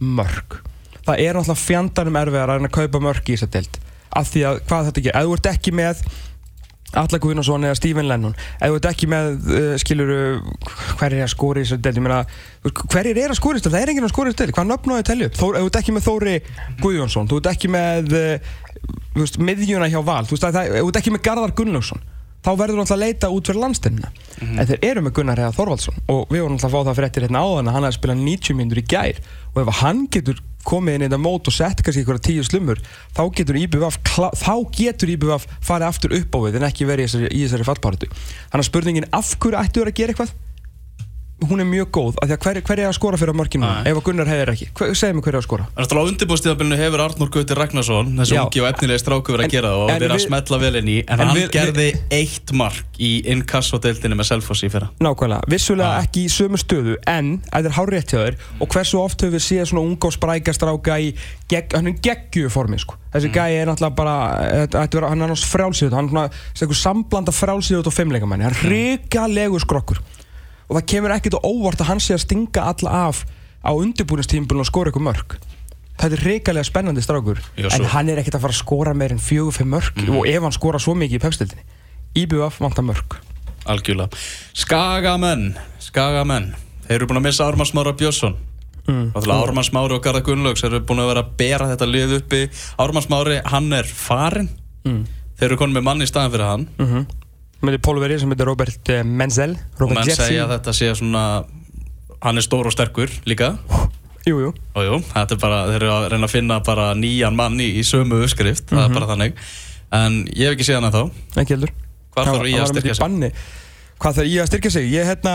[0.00, 0.58] mörg.
[1.06, 3.78] Það er náttúrulega fjandanum erfiðar að að kaupa mörg í þessa deild.
[4.10, 6.04] Af því að hvað þetta gerir, ef þú ert ekki með
[6.98, 10.10] Alla Guðnason eða Stephen Lennon ef þú ert ekki með, uh, skilur
[10.98, 12.24] hver er að skora í þessu deild, ég meina
[12.66, 14.56] hver er að skora í þessu deild, það er enginn að skora í þessu deild
[14.56, 16.34] hvað nöfn á að telja ef þú ert ekki með Þóri
[16.80, 18.50] Guðjónsson, þú ert ekki með uh,
[19.38, 22.02] miðjuna hjá Val, þú veist, það, ef þú ert ekki með Garðar Gunnlaugsson
[22.40, 25.98] þá verður alltaf að leita út fyrir landstennina en þeir eru með Gunnar Heiðar Þorvaldsson
[26.08, 27.98] og við vorum alltaf að fá það fyrir eftir hérna áðan að hann er að
[27.98, 29.20] spila 90 mínútur í gær.
[29.50, 32.80] Og ef hann getur komið inn í þetta mót og sett kannski einhverja tíu slumur
[33.16, 33.98] þá getur IBVF
[34.40, 37.68] þá getur IBVF farið aftur upp á við en ekki verið í þessari, í þessari
[37.68, 40.34] fallpartu þannig að spurningin af hverju ættu þeir að gera eitthvað
[41.48, 43.88] hún er mjög góð af því að hver, hver er að skora fyrir mörkinu Nei.
[43.90, 46.78] ef að Gunnar Heiðar ekki, hver, segðu mig hver er að skora Náttúrulega á undirbúrstíðabilinu
[46.80, 50.10] hefur Arnór Gauti Ragnarsson þessi ungi og efnilegi stráku verið að gera það og verið
[50.10, 51.88] að við- smetla vel inn í en, en hann við- gerði
[52.20, 56.04] eitt mark í inkasso-deildinni með Selfoss í fyrra Nákvæmlega, vissulega Ah.
[56.04, 59.34] ekki í sömu stöðu en þetta er hár rétt hjá þér og hversu oft höfum
[59.38, 61.14] við séð svona unga og spræka stráka í
[61.50, 62.94] gegg, hann er geggju formi sko.
[63.10, 63.34] þessi mm.
[63.34, 64.16] gæi er náttúrulega bara
[64.70, 69.58] vera, hann er náttúrulega frálsýðut hann er svona samblanda frálsýðut og fimmleikamanni hann er hrikalegu
[69.64, 69.98] skrokkur
[70.70, 73.24] og það kemur ekkert á óvart að hann sé að stinga alla af
[73.60, 75.34] á undirbúinistímbunum og skora ykkur mörg
[76.00, 77.42] þetta er hrikalega spennandi strákur.
[77.58, 80.22] Já, en hann er ekkert að fara að skora meir en fjögur fimm mörg og
[80.30, 81.66] ef hann skora svo mikið í pepstildinni
[82.22, 83.18] IBF vantar mörg
[83.68, 84.08] algjörlega.
[84.56, 85.50] Skagamenn,
[85.82, 86.54] Skagamenn
[86.86, 88.38] þeir eru búin að missa Ármann Smára Björnsson.
[88.88, 89.12] Mm.
[89.14, 92.42] Ármann Smári og Garðar Gunnlaugs eru búin að vera að bera þetta lið uppi.
[92.80, 94.50] Ármann Smári, hann er farinn.
[94.88, 95.02] Mm.
[95.36, 96.68] þeir eru konið með mann í staðan fyrir hann.
[96.80, 97.08] Mm
[97.60, 101.24] með því pólveri sem heitir Robert eh, Menzel Robert segja að þetta sé svona
[102.24, 103.54] hann er stór og sterkur líka
[104.28, 104.50] jú, jú.
[104.76, 107.70] og jú, þetta er bara, þeir eru að reyna að finna bara nýjan mann í,
[107.86, 108.90] sömu uppskrift það Mhm.
[108.90, 109.32] er bara þannig
[109.92, 111.02] en ég hef ekki séð hann þá
[111.40, 111.72] ekki heldur
[112.16, 113.32] Hann- þarf hann að styrkja sig?
[114.00, 115.34] hvað þarf ég að styrkja sig ég hérna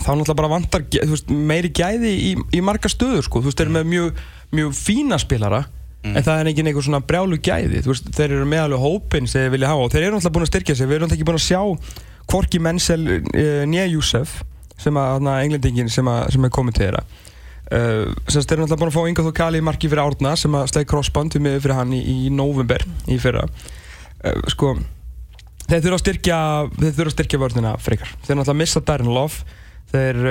[0.00, 3.40] þá náttúrulega bara vantar veist, meiri gæði í, í marga stöður sko.
[3.42, 4.20] þú veist, þeir eru með mjög,
[4.52, 5.64] mjög fína spilara
[6.00, 6.14] Mm.
[6.16, 7.82] en það er ekki einhver svona brjálu gæði.
[7.84, 10.46] Veist, þeir eru með alveg hópin sem þeir vilja hafa og þeir eru náttúrulega búin
[10.46, 10.88] að styrkja sig.
[10.88, 14.38] Við erum náttúrulega ekki búin að sjá Korki Menzel uh, nýja Júsef
[14.80, 17.02] sem að englendingin sem, að, sem er komið til þeirra.
[17.70, 20.32] Uh, sem þeir eru náttúrulega búin að fá Inga Þó Kali í marki fyrir Árna
[20.40, 23.44] sem að sleið crossband við mig fyrir hann í, í november í fyrra.
[24.24, 24.72] Uh, sko
[25.66, 26.40] þeir þurfa að styrkja
[26.78, 28.16] þeir þurfa að styrkja vörðina frekar.
[28.24, 29.44] Þeir náttúrulega missa Darren Love
[29.92, 30.24] þeir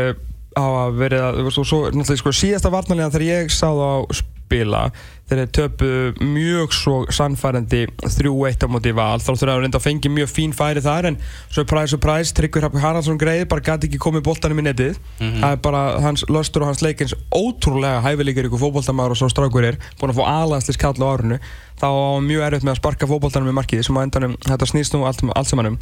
[0.57, 4.89] hafa verið að og svo, svo sko síðasta varnarlega þegar ég sá þá spila.
[5.29, 5.87] Þeir töpu
[6.25, 9.19] mjög svo sannfærandi 3-1 á móti val.
[9.21, 11.19] Þá þurfa að reynda að fengi mjög fín færi þar en
[11.53, 14.97] surprise surprise Tryggvi Hrafn Haraldsson greið bara gæti ekki komið boltanum í netið.
[15.21, 19.69] Það er bara hans löstur og hans leikins ótrúlega hæfileikir ykkur fótboltamaður og svo strákur
[19.69, 21.37] er búin að fá aðlæðslis kall á árunu
[21.77, 24.97] þá hann mjög erfitt með að sparka fótboltanum í markið sem á endanum þetta snýst
[24.97, 25.79] nú allt, allt saman um.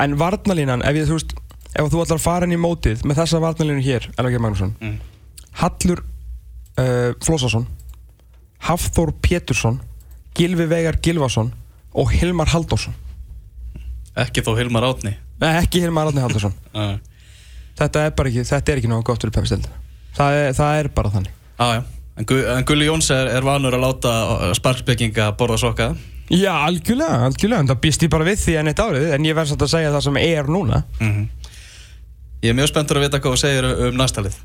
[0.00, 1.36] En varnalínan, ef ég þú veist
[1.76, 4.72] ef þú fara inn í mótið með þessa varnalínu hér Geir Magnússon.
[4.80, 4.96] Mm.
[5.60, 6.02] Hallur
[6.78, 7.68] uh, Flósason
[8.66, 9.78] Hafþór Pétursson
[10.38, 11.52] Gilvi Veigar Gilvason
[11.98, 12.94] og Hilmar Halldórsson.
[14.18, 16.56] Ekki þó Hilmar Átni Nei, ekki Hilmar Átni Halldórsson.
[16.78, 16.98] Uh,
[17.78, 19.78] þetta er bara ekki, þetta er ekki náttúrulega gott fyrir pepsildina
[20.18, 21.32] það, það er bara þannig.
[21.58, 21.80] Á, já.
[22.18, 24.12] en, Gu, en Gulli Jóns er, er vanur að láta
[24.58, 25.88] sparkspekkinga borða soka
[26.28, 29.36] Já, algjörlega, algjörlega, en það býst ég bara við því enn eitt árið en ég
[29.38, 30.82] verð samt að segja það sem er núna.
[32.44, 34.36] Ég er mjög spenntur að vita hvað þú segir um næsta lið.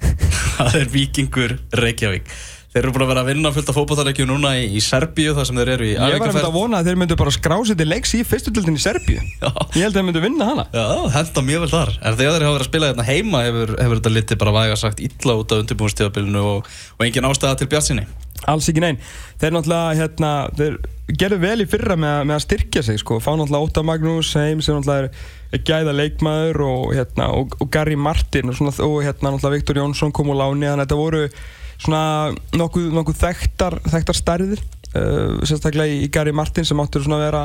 [0.56, 2.32] Það er Víkingur Reykjavík
[2.70, 5.48] þeir eru búin að vera að vinna fullt af fótballtarleikju núna í, í Serbíu þar
[5.48, 7.80] sem þeir eru í Ég var að mynda að vona að þeir myndu bara skrásið
[7.80, 9.18] til leiks í fyrstutildin í Serbíu.
[9.42, 9.50] Já.
[9.74, 10.66] Ég held að þeir myndu vinna hana.
[10.70, 10.84] Já,
[11.16, 11.92] henda mjög vel þar.
[11.98, 14.78] En þegar þeir hafa verið að spila hérna heima hefur, hefur þetta litið bara væga
[14.78, 18.06] sagt illa út af undirbúinstíðabilinu og, og engin ástæða til bjartsinni
[18.48, 18.96] Alls ekki neinn
[19.42, 20.78] Þeir náttúrulega, hérna, þeir
[21.20, 23.18] gerðu vel í fyrra með, að- með að styrkja sig sko.
[23.20, 23.66] Fá náttúrulega
[25.02, 25.10] er,
[25.52, 29.80] er gæða leikmaður og, hérna, og, og Gary Martin og, svona, og hérna náttúrulega Viktor
[29.82, 30.68] Jónsson kom úr láni.
[30.70, 31.22] Þannig að þetta voru
[31.80, 32.02] svona
[32.56, 37.26] nokkuð, nokkuð þekktar, þekktar stærðir uh, Sérstaklega í, í Gary Martin sem áttur svona að
[37.28, 37.44] vera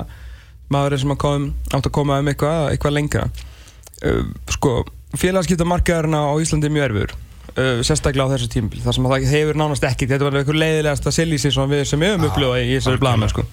[0.73, 3.29] maðurinn sem að kom, átt að koma um eitthvað, eitthvað lengra.
[4.01, 4.79] Uh, Sko,
[5.19, 7.15] félagskiptamarkaðurinn á Íslandi er mjög erfiður
[7.55, 10.61] uh, sérstaklega á þessu tímbil þar sem að það hefur nánast ekki þetta var eitthvað
[10.61, 13.45] leiðilegasta silísi sem við sem við höfum upplifað í þessari blaðmenn sko.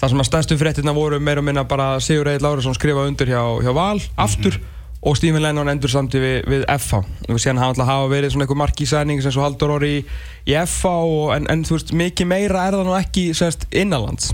[0.00, 3.30] þar sem að stærstu fréttina voru meira og minna bara Sigur Egil Lárusson skrifa undir
[3.30, 4.58] hjá, hjá Val aftur
[5.02, 8.46] og Stephen Lennon endur samti við, við FH og síðan hafa alltaf hafa verið svona
[8.46, 10.02] eitthvað markísæning sem svo Haldur Orri í,
[10.50, 14.32] í FH og, en, en þú veist mikið meira er það nú ekki semst innanlands.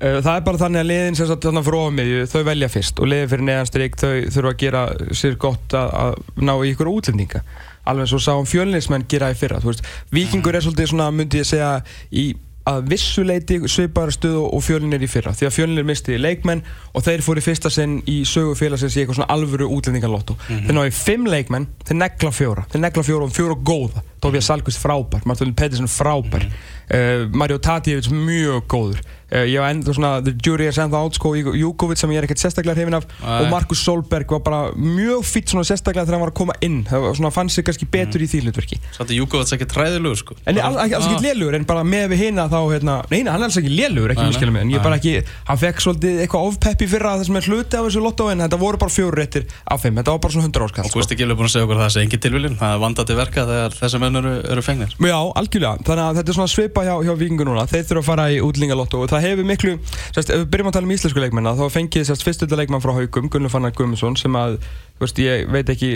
[0.00, 3.10] Uh, Það er bara þannig að liðin sagt þarna frá miðju, þau velja fyrst og
[3.12, 4.84] liðin fyrir neðanstrík þau þurfa að gera
[5.22, 7.44] sér gott að, að ná í ykkur útlendinga.
[7.90, 11.48] Alveg og sáum fjölnismenn gera í fyrra þú veist, vikingur er svolítið svona myndi ég
[11.48, 11.74] segja
[12.10, 12.32] í
[12.68, 15.32] að vissuleiti svipaðar stöðu og fjölinir í fyrra.
[15.36, 19.02] Því að fjölinir misti leikmenn og þeir fóru í fyrsta sinn í sögu félagsins í
[19.02, 20.36] eitthvað svona alvöru útlendingalotto.
[20.48, 22.66] Þeir náðu í fimm leikmenn, þeir negla fjóra.
[22.72, 24.04] Þeir negla fjóra og fjóra góða.
[24.20, 26.44] Tóbjörn Salkvist frábær, Martin Pettersson frábær.
[26.90, 31.32] Uh, Mario Tatievits mjög góður ég var enda svona the jury is ennþá out sko
[31.38, 33.36] Júkovic sem ég er ekkert sérstaklega hrifin af Nei.
[33.44, 36.80] og Markus Solberg var bara mjög fýtt svona sérstaklega þegar hann var að koma inn.
[36.88, 38.80] Það var svona fann sig kannski betur í því hlutverki.
[38.96, 40.34] Satt að Júkovats ekki træðilegur sko.
[40.46, 41.22] En ég er alls ekki Ah.
[41.22, 44.10] lélugur en bara með við hina þá hérna, Nei, nei, hann er alls ekki lélugur,
[44.14, 47.30] ekki miskilja mig En ég er bara ekki, hann fekk svolítið eitthvað ofpeppi fyrra þess
[47.30, 50.18] með hluti af þessu lotto En þetta voru bara fjóru réttir af þeim, þetta var
[50.18, 52.00] bara svona 100 áskall Og Gusti Gilur er búin að segja okkur að það sé
[52.04, 52.56] engin tilviljun.
[52.60, 54.94] Það er vandað til verka þegar þessi menn eru, eru fengnir.
[55.00, 57.66] Já, algjörlega, þannig að þetta er svona svipa hjá, hjá vikingu núna.
[57.70, 59.74] Þeir þurfa að fara í útlingalotto og það hefur miklu
[60.14, 62.92] sérst, Ef við byrjum að tala um íslensku leikmenna þá fengið sérst fyrstölda leikmann frá
[62.96, 64.56] Haugum Gunnar Fannar Guðmundsson sem að
[65.00, 65.90] veist, ég veit ekki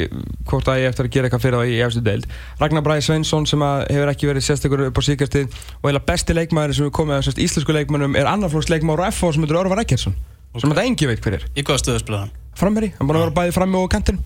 [0.49, 2.29] hvort að ég eftir að gera eitthvað fyrir það í efstu deild.
[2.61, 6.39] Ragnar Bræði Sveinsson sem að hefur ekki verið sérstakur upp á síkastið og eiginlega besti
[6.39, 9.61] leikmaður sem við komið að sérst, íslensku leikmennum er annarflóks leikmaður á FH sem heitir
[9.61, 10.17] Örvar Ekkertsson
[10.55, 11.47] sem þetta engi veit hver er.
[11.59, 12.44] Í hvaða stöðu spilaði hann?
[12.59, 14.21] Framherri, hann búin að vera bæði frammi og kantinn.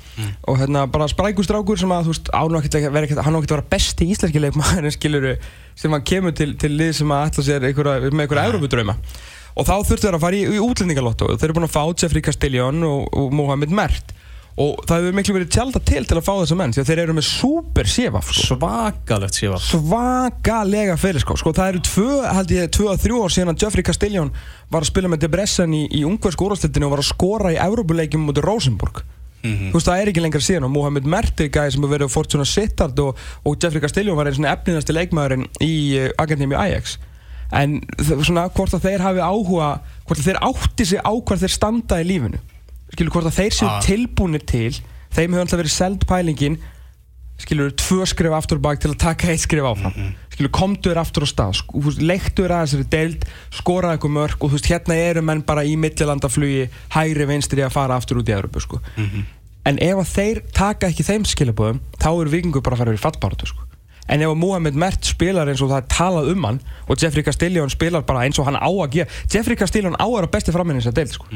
[0.48, 3.38] Og hérna bara sprækustrákur sem að þú veist, án og ekkert að vera hann á
[3.38, 5.28] ekkert að vera besti íslenski leikmaður skilur
[5.78, 8.98] sem hann kemur til, til lið sem að ætla sér einhverja, með einhverja Európa-drauma
[9.58, 11.32] og þá þurftu þeir að fara í, í útlendingalotto.
[11.34, 14.12] Þeir eru búin að fá Jeffrey Castellón og, og Mohamed Mert
[14.58, 17.00] og það hefur miklu verið tjálta til til að fá þessa menn því að þeir
[17.04, 18.46] eru með super séfaf sko.
[18.56, 21.36] Svakalegt séfa svakalega fyrir sko.
[21.38, 24.32] sko það eru tvö, held ég, tvö að þrjú ár síðan að Jeffrey Castellón
[24.72, 28.26] var að spila með Debrecen í, í ungversku úrvastildinu og var að skora í Európuleikjum
[28.26, 29.04] mútið Rosenborg.
[29.70, 32.10] Þú veist það er ekki lengra síðan og Mohamed Mert er gæði sem hefur verið
[32.10, 36.98] Fortuna Sittard og, og Jeffrey Castellón var einn svona efninasti leikmaðurinn í uh, Akademi Ajax.
[37.54, 37.78] En
[38.26, 39.68] svona hvort að þeir hafi áhuga
[40.02, 42.42] hvort að þeir átti sig á hvað þeir standa í lífinu
[42.94, 43.81] skilur hvort að þeir séu Ah.
[43.85, 44.72] tilbúnir til
[45.14, 46.59] þeim hefur alltaf verið seld pælingin
[47.38, 49.94] skilur, tvö skrif aftur bak til að taka eitt skrif áfram
[50.35, 54.38] skilur, komdu þér aftur á stað sko, leiktu þér að þessari deild skoraði eitthvað mörg
[54.42, 58.29] og þú veist, hérna eru menn bara í millilandaflugi, hægri vinstri að fara aftur út
[58.29, 58.81] í Európu sko.
[59.68, 63.07] en ef að þeir taka ekki þeim skilabóðum þá eru vikingur bara að fara yfir
[63.07, 63.62] fallbáratu sko.
[64.09, 67.22] en ef að Mohamed Mert spilar eins og það er talað um hann og Jeffrey
[67.22, 70.51] Castellón spilar bara eins og hann á að gera Jeffrey Castellón á að vera besti
[70.53, 71.27] þess að deild sko.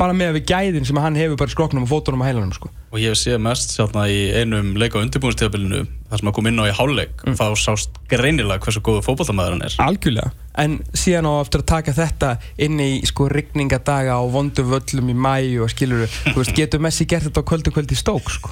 [0.00, 2.70] Bara með við gæðin sem hann hefur bara skroknum og fótunum og heilanum sko.
[2.90, 6.58] Og ég séð mest sjálfna í einum leik á undirbúinstíðabilinu þar sem að kom inn
[6.58, 7.36] á í hálfleik Mm.
[7.36, 11.92] þá sást greinilega hversu góðu fótboltamæður hann er Algjörlega, en síðan á eftir að taka
[11.92, 16.80] þetta inn í sko rigningadaga á vondu völlum í mæ og skilur þú veist, getur
[16.82, 18.50] Messi gert þetta á kvöldu kvöldi stók sko.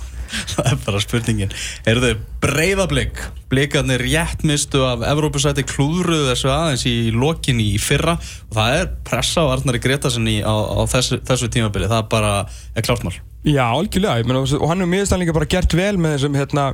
[0.54, 1.54] Það er bara spurningin.
[1.88, 2.12] Eru þau
[2.42, 8.18] breyðablик Blikarnir rétt mistu af Evrópusæti klúðruðu þessu aðeins í lokin í fyrra.
[8.50, 11.88] Og það er pressa á Arnari Gretasen í, á, á þessu, þessu tímabili.
[11.88, 12.34] Það er bara
[12.74, 14.26] er klártmál Já, algjörlega,
[14.58, 16.64] og hann er mjög stannleika bara gert vel með þessum, hérna,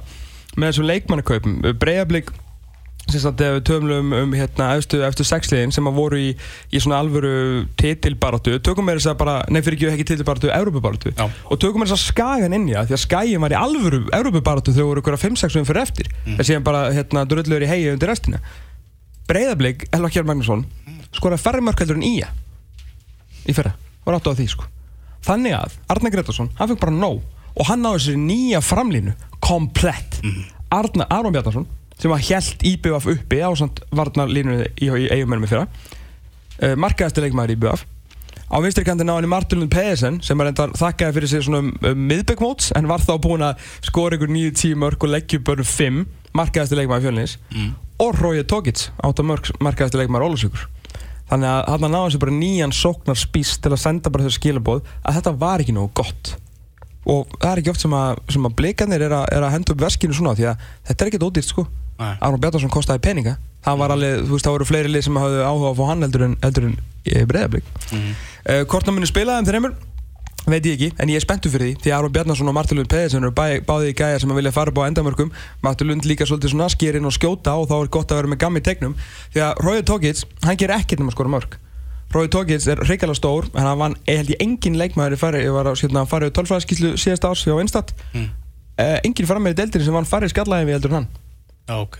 [0.57, 1.59] þessum leikmannakaupum.
[1.79, 2.33] Breiðablík
[3.05, 6.31] ef við töfum um hérna eftir, sexliðin sem að voru í,
[6.73, 11.13] í svona alvöru titilbaratu tökum við þess að bara, nei fyrir ekki ekki titilbaratu Európubaratu
[11.13, 11.27] Já.
[11.29, 14.01] og tökum við þess að skagan inn í það því að skagin var í alvöru
[14.09, 16.11] Európubaratu þegar voru ykkur að 5-6 um fyrir eftir.
[16.25, 16.39] Mm.
[16.39, 18.41] en síðan bara hérna drullur í hegi undir restina.
[19.29, 20.65] Breiðablík, Elva Kjær Magnússon
[21.15, 22.33] skoraði færri mörk heldur en Ía
[23.45, 24.67] í fyrra, var áttu á því sko.
[25.25, 27.23] Þannig að Arnar Gretarsson, hann fekk bara nóg
[27.55, 29.15] og hann náði sér nýja framlínu
[29.45, 30.21] komplett.
[30.75, 31.69] Arnar Aron Bjarnarsson
[32.01, 35.67] sem var helt IBF uppi á samt varnarlínu í, í eigumennum í fyrra.
[36.63, 37.85] Uh, markaðasti leikmaður IBF
[38.55, 41.71] á vinstri kanti náði Martin Lund Pedersen sem er enda þakkaði fyrir sig svona um,
[41.91, 45.65] um miðbækmóts en var þá búinn að skora ykkur 9-10 mörg og leggja upp börn
[45.67, 46.03] 5
[46.39, 47.37] markaðasti leikmaður fjölnins
[48.05, 50.67] og Rói Tókits átta mörg markaðasti leikmaður Ólusvíkur
[51.31, 54.83] þannig að hann náði sér bara nýjan sóknar spís til að senda bara þessu skilabóð
[55.03, 56.35] að þetta var ekki nógu gott.
[57.09, 59.73] Og það er ekki oft sem að, sem að blikarnir er, að- er að henda
[59.75, 61.65] upp verskinu svona því að þetta er ekkert ódýrt sko.
[61.99, 63.37] Arnur Bjarnarsson kostaði peninga.
[63.65, 66.05] Það var alveg, þú veist, það voru fleiri lið sem hafðu áhuga að fá hann
[66.05, 68.11] heldur en, heldur en breyðablík mm.
[68.51, 69.75] uh, hvort hann muni spila þeim þreymur
[70.45, 72.91] veit ég ekki, en ég er spenntur fyrir því því Aron Bjarnarsson og Martin Lund
[72.93, 75.33] Pedersen eru báði í gæja sem að vilja fara upp á endamörkum.
[75.65, 78.43] Martin Lund líka svolítið svona skerinn og skjóta og þá er gott að vera með
[78.45, 78.99] gammi tegnum.
[79.33, 81.57] Því að Rói Tókits, hann ger ekkert um að skora mörg
[82.15, 85.55] Rói Tókits er reykjala stór en hann vann, held ég engin leikmaður í fari, ég
[85.55, 88.29] var að hérna, fara í tölfræðskíslu síðast árs hjá Instat Mm.
[88.79, 91.09] uh, engin frammeir í deildinni sem vann færri skallæði við heldur hann
[91.69, 91.99] Já, ok.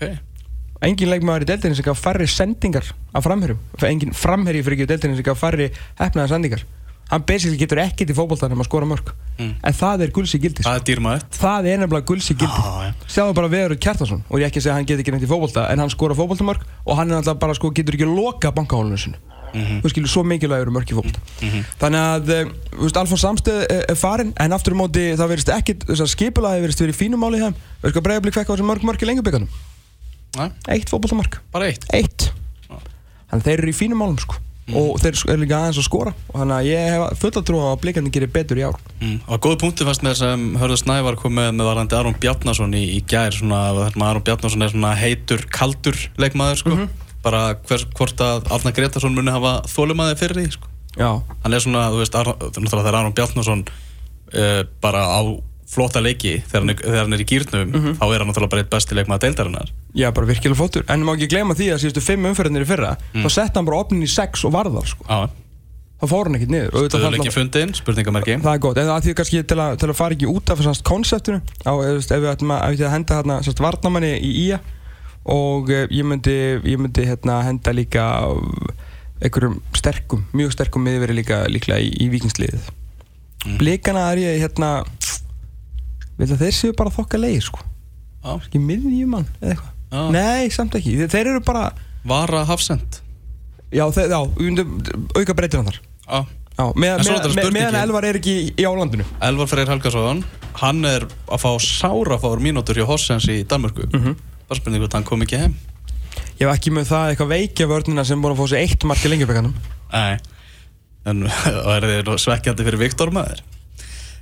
[0.85, 4.89] Engin leikmaður í deildinni sem gaf færri sendingar af framherjum, engin framherji fyrir ekki í
[4.91, 6.65] deildinni sem gaf færri hefnaða sendingar.
[7.09, 9.51] Hann basically getur ekkert í fótboltan um að skora mörg Mm.
[9.67, 10.69] en það er gulsi gildi sko.
[10.71, 12.61] Það er dýrmaður það er nefnilega gulsi gildi.
[12.63, 12.91] Já, já.
[13.11, 15.65] sjáðu bara Veður Kjartason og ég ekki segja að hann getur ekki neitt í fótbolta
[15.73, 19.19] en hann skora fótboltamörg og hann er alltaf bara sko getur ekki loka bankahólinu sinu
[19.55, 21.21] þú skilur svo mikilvægur mörg í fótbolta
[21.81, 25.31] þannig að eh, þú veist Alfons Samstöð er, er farin en aftur á móti það
[25.33, 27.59] verðist ekkit þess að skipulaði verðist verið fínum máli í þeim.
[27.83, 29.61] Veist hvað bregðarblik fekk á þessu mörg mörg í lengjubikarnum?
[30.35, 31.39] Nei, eitt fótboltamark.
[31.53, 31.87] Bara eitt?
[31.95, 32.31] Eitt.
[32.67, 34.41] Þannig að þeir eru í fínum málum sko.
[34.75, 36.11] Og þeir eru líka aðeins að skora.
[36.31, 38.79] Og þannig að ég hef fulla trú á að blikandi gerir betur í ár.
[38.97, 39.19] Mm.
[39.29, 42.83] Og góð punkti fannst mér sem Hörður Snævar kom með með varandi Aron Bjarnason í,
[42.97, 43.61] í gær svona,
[43.93, 46.79] Aron Bjarnason er svona heitur, kaldur leikmaður sko
[47.25, 50.71] bara hvers, hvort að Arna Gretarsson muni hafa þólumæði fyrir því sko.
[50.95, 55.21] Hann er svona, þú veist, Ar náttúrulega þegar Aron Bjarnason uh, bara á
[55.75, 57.95] flotta leiki þegar hann er, þegar hann er í gýrnum Mhm.
[57.99, 59.71] þá er hann náttúrulega bara eitt besti leikmaður deildarinnar.
[59.97, 62.93] Já, bara virkilega fótur En má ekki gleyma því að síðustu fimm umferðinir í fyrra
[63.15, 65.03] Þá sett hann bara opnin í sex og varðar sko.
[65.95, 66.69] Þá fór hann ekkert niður.
[66.69, 68.33] Og auðvitað stöðuleiki þarna- fundin, spurningamerki.
[68.43, 70.49] Það er gott, en það er því kannski til að, til að fara ekki út
[70.51, 74.59] af þessast konseptinu á, ef, við ættum að, að henda hérna varnamanni í IA
[75.25, 78.05] og eh, ég myndi, ég myndi hérna henda líka
[79.23, 82.73] einhverjum sterkum, mjög sterkum miðveri líka líklega í, í vikingsliðið
[83.59, 84.69] Blikana er ég hérna
[86.17, 87.65] þeir séu bara þokka leið sko.
[88.25, 89.73] Á, ekki miðjumann eða eitthvað.
[89.95, 90.01] Já.
[90.15, 91.67] Nei, samt ekki, þeir, eru bara
[92.07, 92.97] vara hafsend.
[93.69, 95.79] Já, þeir, já, myndum auka breytir hann þar.
[96.09, 96.17] Á,
[96.55, 97.77] Já, með, En svo er með, með, meðan.
[97.81, 100.21] Elvar er ekki í, álandinu Elvar Freyr Helgason
[100.61, 103.89] hann er að fá sárafáur mínútur hjá Hossens í Danmörku.
[103.89, 104.13] Mm -hmm.
[104.49, 105.57] Bara spurning hvort hann kom ekki heim.
[106.39, 109.03] Ég hef ekki með það eitthvað veikja vörnina sem búin að fá sér eitt mark
[109.03, 109.53] í lengjabökanum
[109.91, 110.17] Nei,
[111.07, 113.43] en það er þið svekkjandi fyrir Viktor maður?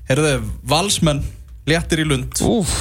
[0.10, 0.34] Herðu,
[0.68, 1.24] valsmenn
[1.70, 2.42] léttir í lund.
[2.44, 2.74] Úf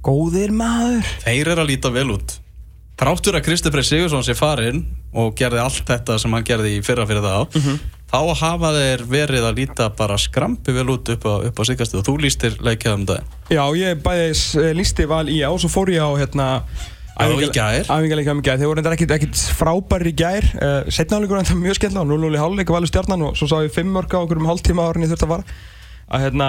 [0.00, 1.04] Góðir maður.
[1.26, 2.38] Þeir eru að líta vel út.
[3.00, 4.82] Þráttur að Kristi Frey Sigursson sé farinn
[5.16, 7.60] og gerði allt þetta sem hann gerði í fyrra fyrir þá
[8.10, 12.06] þá hafa þeir verið að líta bara skrampi vel út upp á, á siggastu og
[12.08, 13.20] þú lístir leikjaðum þetta
[13.54, 16.46] Já, ég bæði uh, lísti val í á Svo fór ég á hérna
[17.20, 17.84] Já, í gær.
[18.32, 18.56] Um gær.
[18.56, 20.46] Þeir voru reyndar ekkit, ekkit frábæri í gær.
[20.56, 23.92] Uh, Setnáleikur enda mjög skemmtilega 0-0 í hálfleika valur stjarnan Og svo sá ég 5
[23.92, 25.44] mörg á okkur um hálftíma árin ég þurfti að fara
[26.10, 26.48] Að hérna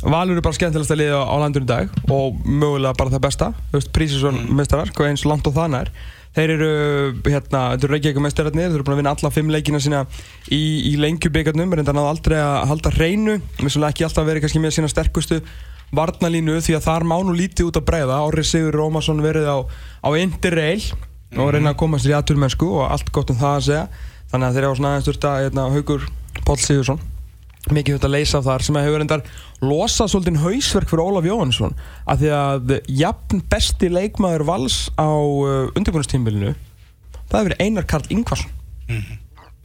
[0.00, 3.48] Valur er bara skemmtilegast að liða á landinu í dag Og mögulega bara það besta.
[3.72, 3.80] Þú
[6.30, 6.36] mm.
[6.36, 6.70] Þeir eru,
[7.26, 10.04] hérna, þetta eru Reykjavík mestararnir Þeir eru búin að vinna alla fimm leikina sína
[10.46, 14.76] í, í lengjubíkarnum Reynda náðu aldrei að halda hreinu Vissulega ekki alltaf verið kannski með
[14.78, 15.40] sína sterkustu
[15.96, 19.58] varnalínu Því að þar má nú lítið út að breiða Ári Sigur Rómarsson verið á,
[20.06, 20.84] á Interrail
[21.34, 23.84] Og reyna að koma sér í aðturmennsku Og allt gott um það að segja.
[24.30, 26.06] Þannig að þeir eru á svona aðeins að hérna, Haugur
[26.46, 27.02] Páll Sigursson
[27.76, 29.24] mikið þetta að leysa þar sem hefur endar
[29.62, 31.76] losað svolítið hausverk fyrir Ólaf Jóhannesson
[32.10, 36.54] að því að jafn besti leikmaður vals á uh, undirbúinustímbilinu
[37.30, 38.54] það hefur verið Einar Karl Ingvarsson.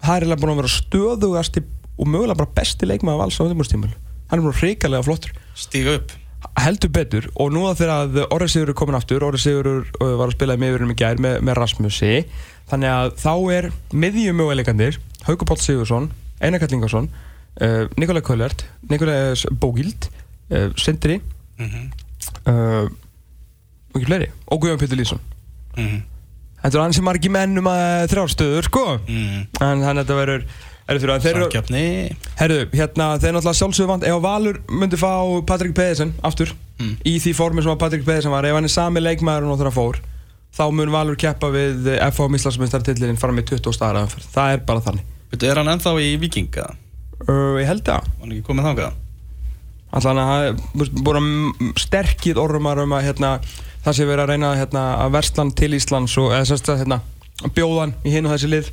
[0.05, 1.63] Það er búin að vera stöðugasti
[1.95, 5.33] og mögulega bara besti leikmaður vals á undirbúinustímbilinu hann er búin hrikalega flottur.
[5.55, 6.13] Stíga upp.
[6.61, 10.11] Heldur betur og nú að þegar að Orri Sigur er komin aftur Orri Sigur uh,
[10.19, 12.11] var að spila í miðurum í gær með, með Rasmusi
[12.69, 17.09] þannig að þá er miðjum möguleikandir Haukur Páll Sigursson, Einar Karl Ingvarsson
[17.61, 20.09] uh, Nikolaj Kölert Nikolaj Bógild
[20.51, 21.21] uh, Sindri
[21.59, 21.89] mm
[22.49, 22.85] uh,
[23.95, 24.25] og ekki fleiri.
[24.51, 25.19] Og Guðjón Pétur Lýsson
[25.77, 26.01] -hmm.
[26.61, 28.99] Þetta er ansi margi menn um að þrjárstöður sko.
[29.07, 29.47] Mm.
[29.61, 30.45] en þannig að þetta verður
[30.87, 36.53] er Samkjöfni herru, hérna þeir náttúrulega sjálfsögðu vant ef Valur myndi fá Patrik Pedersen aftur
[36.75, 36.97] Mm.
[37.07, 39.77] í því formi sem að Patrik Pedersen var ef hann er sami leikmaður og náttúrulega
[39.77, 39.99] fór
[40.57, 44.81] þá mun Valur keppa við FH Íslandsmyndstartillin fram í 20 staðar aðanferð það er bara
[44.81, 45.05] þannig.
[45.31, 46.65] Veitu, er hann ennþá í Vikinga?
[47.27, 48.07] Uh, ég held að.
[48.11, 49.01] Var hann ekki komið þangað?
[49.95, 53.33] Alltaf það er búin sterkið orðumar um að hérna,
[53.85, 56.99] það sé verið að reyna hérna, að verslan til Íslands og eða sérst að hérna,
[57.55, 58.71] bjóðan í hinn og þessi lið.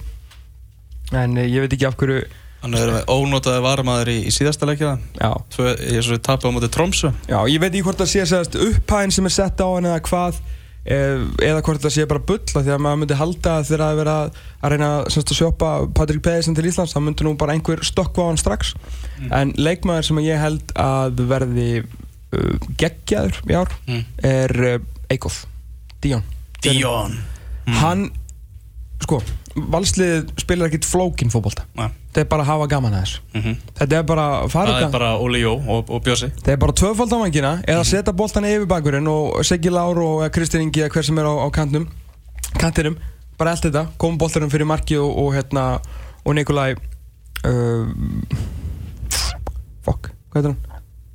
[1.13, 2.25] En eh, ég veit ekki af hverju
[2.63, 4.93] Hann er ónotaði varmaður í, í síðasta leikja.
[5.19, 8.11] Já, Tvö, ég er svo tapið á móti Tromsu já, ég veit ekki hvort það
[8.13, 10.39] sé sérst upphæðin sem er sett á hann eða hvað
[10.85, 14.73] eða hvort það sé bara bulla því að maður myndi halda þegar að vera að
[14.73, 18.29] reyna sérst, að sjópa Patrik Pedersen til Íslands þá myndi nú bara einhver stökkva á
[18.33, 18.73] hann strax.
[19.31, 24.03] En leikmaður sem ég held að verði uh, geggjaður í ár Mm.
[24.27, 24.79] er uh,
[25.13, 25.45] Eikof
[26.03, 26.23] Díón
[26.65, 27.15] Díón
[27.79, 28.09] hann
[29.03, 29.21] sko,
[29.57, 31.65] valsliðið spilar ekkit flókin fótbolta.
[31.77, 31.89] Nei.
[32.13, 33.57] þetta er bara að hafa gaman að þessu Mhm.
[33.79, 36.29] þetta er bara Það farið er bara Óli Jó og, og Bjössi.
[36.37, 40.31] Þetta er bara tvöfald á vangina eða setja boltan yfir bakurinn og Siggi Lár og
[40.33, 41.87] Kristinn Ingi eða hver sem er á, á kantnum
[42.59, 42.97] kantinum,
[43.39, 43.87] bara allt þetta.
[43.99, 45.81] Koma boltanum fyrir marki og, og hérna
[46.25, 46.75] og Nikolaj
[47.45, 47.87] uh,
[49.85, 50.59] fuck, hvað heitir hann?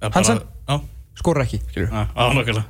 [0.02, 0.42] Ja, Hansen?
[0.68, 0.80] Já,
[1.18, 1.62] skorur ekki,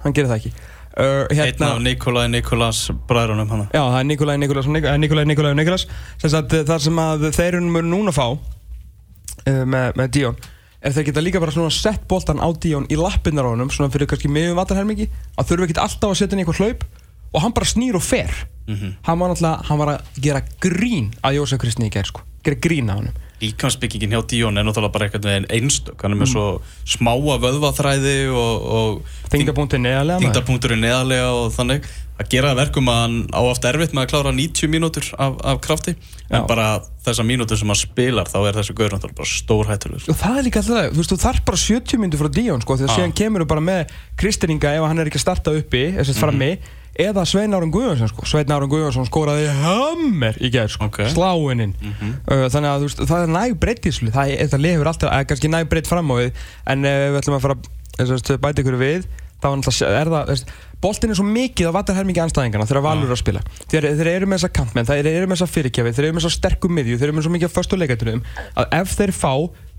[0.03, 0.51] hann gerir það ekki
[0.97, 3.69] uh, Einn hérna, af Nikolai Nikolas bræðrunum hana.
[3.71, 7.27] Já, það er Nikolaj Nikolas og eh, Nikolaj Nikolaj og sagt eh, þar sem að
[7.38, 10.39] þeir eru núna fá uh, með, með Díón
[10.88, 13.91] er þeir geta líka bara svona sett boltan á Díón í lappinnar á honum svona
[13.93, 16.86] fyrir kannski miðum vatarhelmingi að þurfa ekkert alltaf að setja inn í eitthvað hlaup
[17.33, 18.31] og hann bara snýr og fer
[18.67, 18.95] Mhm.
[19.07, 22.55] hann var náttúrulega, hann var að gera grín að Jósef Kristni í gerð sko gera
[22.59, 26.23] grín að honum Líkansbyggingin hjá Díón er náttúrulega bara eitthvað veginn einstök Hann er Mm.
[26.23, 30.25] með svo smáa vöðvaþræði og, og þingdapunktin neðarlega maður.
[30.25, 31.85] þingdapunkturinn neðarlega og þannig
[32.19, 35.35] að gera það verkum að hann á oft erfitt með að klára 90 mínútur af,
[35.45, 35.93] af krafti
[36.31, 36.47] en Já.
[36.49, 40.37] bara þessa mínútur sem hann spilar þá er þessi gaur náttúrulega bara stórhættulegur og það
[40.39, 42.89] er líka alltaf, þú veist, þú þarf bara 70 myndir frá Díón, sko, því að
[42.89, 42.95] Já.
[42.97, 45.83] síðan kemur þú bara með Kristinninga ef hann er ekki að starta uppi,
[47.01, 48.25] eða Svein Árum Guðjónsson sko.
[48.29, 51.03] Svein Árum Guðjónsson skoraði hammer í gerð sko, Ok.
[51.13, 54.13] sláininn uh, þannig að veist, það er næg breytt í lið.
[54.15, 57.21] það er, þetta lifur alltaf, eða kannski næg breytt fram á við en uh, við
[57.21, 57.57] ætlum að fara
[58.02, 61.98] veist, bæta ykkur við þá er er það, veist, boltin er svo mikið það vantar
[62.00, 65.29] hermingi anstæðingana þegar Valur er að spila þeir, þeir eru með þessa kantmenn, þeir eru
[65.29, 67.77] með þessa fyrirkjafi þeir eru með þessa sterkum miðju, þeir eru með svo mikið förstu
[67.77, 68.23] leikættunum
[68.58, 69.33] að ef þeir fá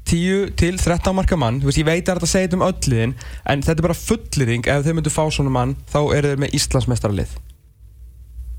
[0.08, 3.14] 10 til 13 marka mann, veist, ég veit að þetta segja þetta um öll liðin,
[3.52, 6.56] en þetta er bara fullýring ef þeir myndu fá svona mann, þá eru þeir með
[6.58, 7.36] Íslandsmeistaralið.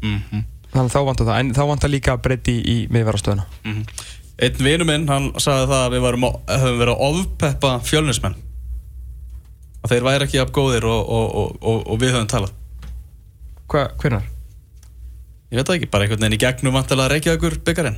[0.03, 0.45] Mhm.
[0.69, 3.83] þannig að þá vantar það, en þá vantar líka breytti í, miðverðarstöðuna Mhm.
[4.39, 8.35] Einn vinu minn, hann sagði það að við höfum verið að ofpeppa fjölnismenn.
[9.83, 12.53] Að þeir væri ekki jafn góðir og, og, og, og, og við höfum talað.
[13.67, 14.23] Hva, hvernar?
[15.51, 17.97] Ég veit það ekki, bara einhvern veginn í gegnum vantilega Reykjavíkur byggarinn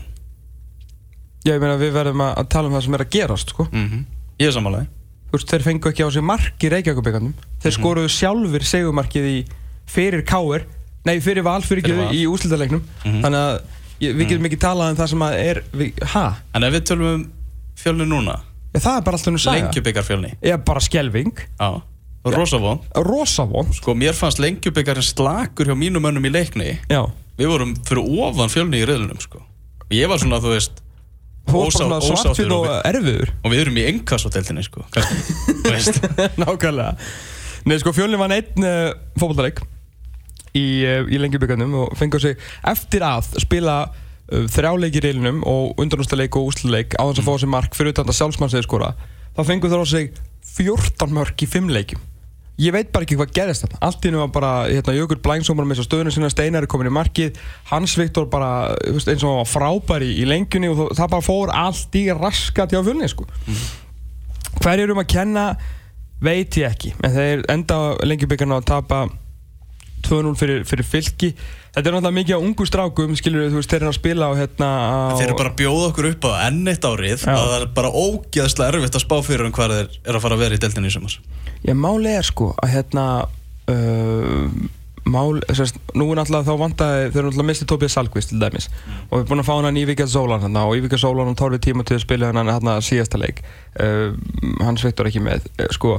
[1.45, 3.67] Já, ég meina við verðum að, að tala um það sem er að gerast sko.
[3.71, 4.03] mm
[4.41, 4.87] Ég er sammálaði
[5.31, 7.33] Þú veist, þeir fengu ekki á sig mark í Reykjavíkubíkarnum
[7.63, 9.35] þeir skoruðu sjálfur segumarkið í
[9.91, 10.65] fyrir Káir,
[11.07, 12.09] nei fyrir Val fyrir Val.
[12.13, 13.21] í úslitaleiknum Mhm.
[13.23, 13.61] þannig að
[14.01, 15.61] ég, við getum ekki talað um það sem að er,
[16.13, 16.25] ha?
[16.53, 17.23] En ef við tölum um
[17.77, 18.35] fjölni núna?
[18.73, 19.61] Ja, það er bara alltaf nú saga.
[19.61, 21.81] Lengjubikar fjölni Ég er bara skelving, Já,
[22.25, 22.79] rosa von.
[22.95, 23.71] Rosa von.
[23.73, 26.77] Sko, mér fannst lengjubikarinn slakur hjá mínum mönnum í leikni.
[26.89, 27.05] Já,
[27.37, 29.39] Við vorum fyrir ofan fjölni í riðlunum, sko.
[29.89, 30.80] Ég var svona, þú veist
[31.49, 33.31] Ósá- svartfinn og og erfiður.
[33.43, 34.85] Og við erum í engasvoteltinni, sko
[36.41, 36.93] Nákvæmlega.
[37.65, 39.61] Nei, sko, fjölni vann einn uh, fótballtaleik
[40.57, 42.37] í, uh, í lengjubíkarnum og fengur sig
[42.67, 47.33] eftir að spila uh, þrjáleik í reilinum og undanústaleik og úsluleik á þess að fá
[47.43, 48.93] sér mark fyrir utan þetta sjálfsmannsið skora
[49.37, 50.15] þá fengur þeir á sig
[50.55, 52.01] 14 mörk í 5 leikjum
[52.59, 53.79] ég veit bara ekki hvað gerist þarna.
[53.87, 56.91] Allt í hennu var bara hérna, Jökur Blængsson bara með stöðunum sinna Steinar er komin
[56.91, 57.39] í markið
[57.71, 61.97] Hans Viktor bara eins og hann var frábær í, lengjunni og það bara fór allt
[61.97, 63.25] í raskat hjá fjölni sko.
[64.61, 65.45] hverju erum að kenna
[66.21, 69.07] veit ég ekki en þeir enda lengjubíkarna að tapa
[70.01, 71.31] 2-0 fyrir, fyrir fylki.
[71.71, 74.31] Þetta er náttúrulega mikið á ungu strákum skilur þú veist þeir eru að spila á
[74.35, 77.21] hérna á, Þeir eru bara að bjóða okkur upp á enn eitt árið.
[77.21, 77.31] Já.
[77.31, 80.37] að það er bara ógeðslega erfitt að spá fyrir um hvað þeir eru að fara
[80.37, 81.19] að vera í deltinni í sumars
[81.67, 83.05] ég máli er sko að hérna
[83.69, 84.45] uh,
[85.11, 88.67] mál, sérst, nú er náttúrulega þá vantaði þeir eru náttúrulega mistið Tobias Salkvist til dæmis
[89.09, 91.29] og við erum búin að fá hann í Víkjað Zólan hérna, og í Víkjað Zólan
[91.31, 93.41] hann tórfið tíma til að spila hann hérna síðasta leik
[93.81, 94.11] uh,
[94.65, 95.95] hans Viktor ekki með uh, sko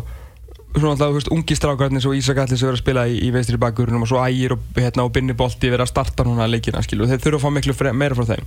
[0.73, 3.33] svona alltaf, þú veist, ungi strákarnir svo Ísak Allir sem verður að spila í, í
[3.35, 6.81] veistri bakgrunum og svo Ægir og, hérna, og Binni Bolti verður að starta núna leikina,
[6.87, 8.47] skilu, þeir þurfa að fá miklu fre- meira frá þeim.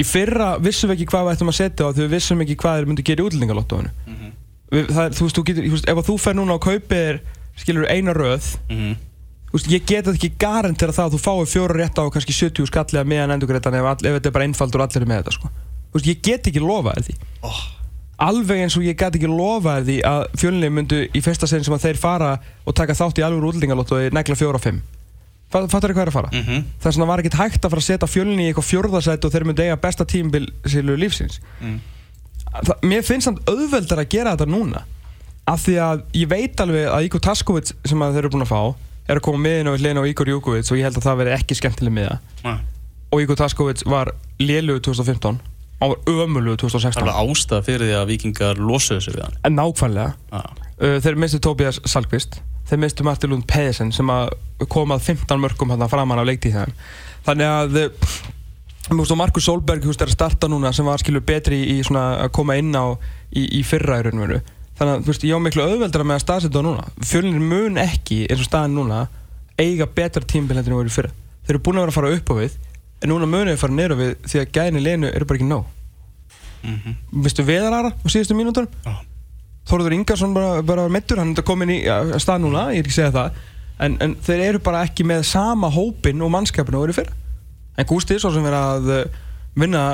[0.00, 2.78] Í fyrra vissum við ekki hvað við ættum að setja því við vissum ekki hvað
[2.78, 3.92] þeir myndu gera í útlendingalottóinu.
[4.06, 4.30] Mhm.
[4.30, 4.39] Við-
[4.70, 7.20] það er- Þú veist, þú getur, veist, ef þú fer núna og kaupir,
[7.58, 8.94] skilur, eina röð, mm
[9.50, 12.68] þú veist, ég get ekki garantera það að þú fáir fjóra rétt á kannski 70
[12.70, 15.50] skallega meðan endurgreitan ef, ef þetta er bara einfaldur og allir er með þetta, sko.
[16.06, 17.58] Ég get ekki lofa þér því oh.
[18.22, 21.64] alveg eins og ég gæti ekki lofa þér því að fjölunni myndu í fyrsta sen
[21.66, 22.30] sem að þeir fara
[22.62, 24.78] og taka þátt í alveg útlendingalotto og negla fjóra og fimm
[25.50, 26.30] fattar þér hvað er að fara?
[26.30, 29.32] mm þess vegna var ekkert hægt að fara að setja fjölunni í eitthvað fjórðasætt og
[29.34, 31.80] þeir myndu eiga besta tímbil sílu lífsins Mm.
[32.50, 34.84] Þa, mér finnst samt auðveldar að gera þetta núna.
[35.50, 38.52] Af því að ég veit alveg að Ígor Taskovits sem að þeir eru búin að
[38.52, 38.62] fá
[39.10, 41.22] er að koma með inn á hlena á Ígor Júkovits og ég held að það
[41.22, 42.60] veri ekki skemmtileg með það
[43.10, 45.40] og Ígor Taskovits var lélugu 2015
[45.80, 49.38] hann var ömulugu 2016 Alveg ástæða fyrir því að vikingar losuðu sig við hann.
[49.48, 50.42] En nákvæmlega.
[50.76, 52.42] Uh, þeir mistu Tobias Salkvist.
[52.68, 54.34] Þeir mistu Martin Lund Pedersen sem að
[54.70, 56.76] kom að 15 mörgum hann framan á leiktíð þeim
[57.26, 57.80] þannig að
[58.90, 62.32] Markus Solberg veist, er að starta núna sem var skilur betri í, í svona að
[62.36, 62.90] koma inn á
[63.30, 64.40] í, í fyrra í raunveru.
[64.78, 66.86] Þannig að þú veist, ég á miklu auðveldara með að staðsetja núna.
[67.06, 69.04] Fjölnir mun ekki eins og staðin núna
[69.60, 71.12] eiga betra tímbil heldur en voru fyrra.
[71.44, 72.56] Þeir eru búin að vera að fara upp á við
[73.00, 75.50] en núna munið að fara niður á við því að gæðinni lenu eru bara ekki
[75.50, 75.70] nóg.
[76.60, 78.92] Mm Vistu veðarara á síðustu mínútur Já.
[79.70, 82.96] Þorður Ingarsson bara, bara meittur hann er komin í ja, stað núna, ég er ekki
[82.96, 83.40] að segja það.
[83.80, 87.12] En, en þeir eru bara ekki með sama hópin og mannskapin og verið fyrr
[87.80, 89.18] en Gústi svo sem verið að uh,
[89.58, 89.84] vinna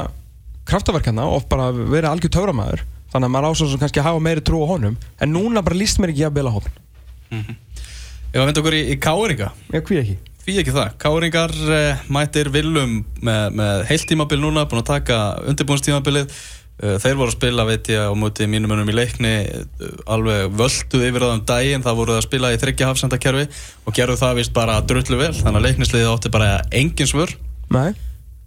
[0.66, 2.82] kraftaverkana og bara verið algjör töframæður
[3.12, 4.96] þannig að maður ásóð sem kannski hafa meiri trú á honum.
[5.22, 6.82] En núna bara líst mér ekki að bila hópin
[7.30, 9.52] Ef að vinda okkur í, í Káringa?
[9.72, 10.16] Já, hví ekki?
[10.46, 16.34] Því ekki það, Káringar eh, mættir Willum með, með heiltímabil núna búin að taka undirbúinstímabilið
[16.76, 20.52] Eh, Þeir voru að spila, veit ég, á móti mínum önum í leikni eh, alveg
[20.58, 21.84] völduð yfir það um daginn.
[21.86, 23.46] Það voru að spila í þryggja hafsendakerfi
[23.88, 25.32] og gerðu það vist bara drullu vel.
[25.38, 27.32] Þannig að leiknisliðið átti bara engin svör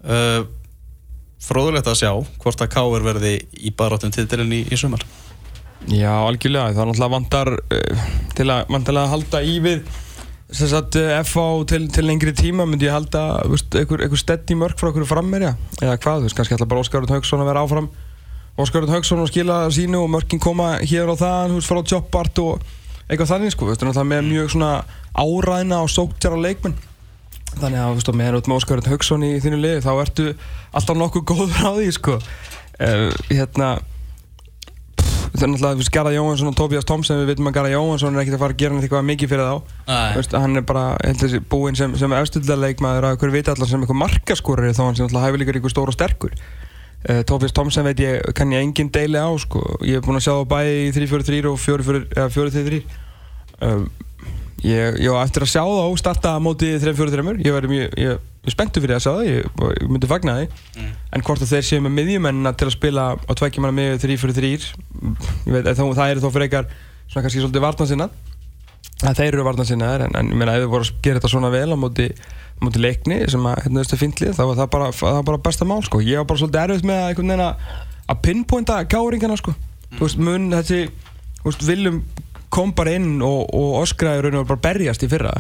[0.06, 0.46] uh,
[1.40, 2.12] Fróðulegt að sjá
[2.44, 5.06] hvort að Káir verði í barátum titilinn í, í sumar.
[5.88, 9.86] Já, algjörlega, það er náttúrulega vantar uh, til að, vantilega að halda í við
[10.50, 14.90] sem sagt uh, FH til, til lengri tíma myndi ég halda einhver steady mörk frá
[14.90, 17.90] einhverju frammerja eða hvað, þú veist, kannski ætla bara Óskarur Haugsson að vera áfram.
[18.60, 22.44] Óskarur Haugsson að skila sínu og mörkin koma hér og það, þú veist, frá Jobbart
[22.44, 22.68] og
[23.08, 24.74] eitthvað þannig, sko, þú veist, náttúrulega með mjög svona
[25.16, 26.76] áræðina og sóktjara leikmenn
[27.58, 30.28] þannig að þú veist, og með Óskar Örn Hauksson í þínu liði þá ertu
[30.76, 32.20] alltaf nokkuð góður á því sko.
[32.80, 33.72] uh, hérna
[35.30, 38.16] það er náttúrulega, þú veist, Garðar Jóhansson og Tobias Thompson, við veitum að Garðar Jóhansson
[38.16, 39.76] er ekkert að fara að gera neitt eitthvað mikið fyrir þá.
[39.90, 43.70] Þú veist, hann er bara, held þessi, búinn sem, sem efstildarleikmaður að hver vita allar
[43.70, 46.34] sem eitthvað markaskorari þá hann sem náttúrulega hæfilegur ykkur stór og sterkur
[47.10, 50.26] uh, Tobias Thompson veit ég, kann ég engin deili á sko, ég hef búinn að
[50.28, 51.58] sjá það bæði í 3-4-3 og
[52.34, 52.82] 4-3-3
[53.70, 53.88] um,
[54.66, 58.50] ég, var eftir að sjá þá starta á móti 3-4-3 ég væri mjög, ég, ég
[58.50, 59.30] er spenntur fyrir að sjá það.
[59.30, 60.48] Ég, ég myndi fagna því.
[60.78, 60.96] Mm.
[61.16, 64.52] en hvort að þeir séu með miðjumennina til að spila á tvekkjum manna með 3-4-3
[64.52, 66.76] ég veit, þá, það eru þó fyrir eitthvað
[67.10, 68.10] svona kannski svolítið varnansinna
[69.00, 71.52] að þeir eru varnansinnaðir en, en ég meina ef þið voru að gera þetta svona
[71.54, 74.90] vel á móti, á móti leikni sem að hérna þessu fyndlið þá var það bara,
[75.00, 76.02] það bara besta mál sko.
[76.04, 77.64] Ég var bara svolítið erfitt með að
[78.10, 79.54] að pinpointa gáringana sko.
[79.96, 80.88] Þú veist mun þessi
[81.66, 82.02] Viljum
[82.54, 85.34] kom bara inn og, og öskraði raun og bara berjast í fyrra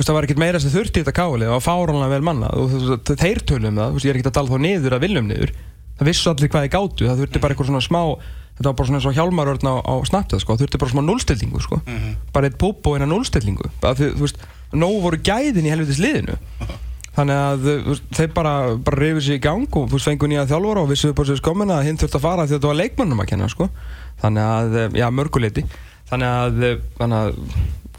[0.00, 2.72] veist, það var ekkert meira sem þurfti þetta káli það var fáránlega vel manna og
[2.72, 5.06] þú veist, þeir tölum það, þú veist, ég er ekkert að tala þá niður að
[5.06, 5.54] viljum niður
[6.00, 8.02] það vissu allir hvað þið gátu, það þurfti bara eitthvað svona smá
[8.60, 10.54] þetta var bara svona eins og hjálmarörn á, á snappið sko.
[10.54, 11.80] það þurfti bara smá núlstillingu sko.
[12.32, 13.08] bara eitt púp og eina
[13.80, 14.40] bara veist,
[14.72, 16.36] nógu voru gæðin í helvitis liðinu
[17.16, 20.84] þannig að þeir bara, bara reyfið sér í gang og þú veist, fengu nýja þjálfara
[20.84, 22.78] og vissu upp á sér skömmina að hinn þurfti að fara því að þetta var
[22.80, 23.68] leikmannum að kenna sko.
[24.20, 25.64] þannig að, já, mörguleiti
[26.10, 27.38] þannig að, þannig að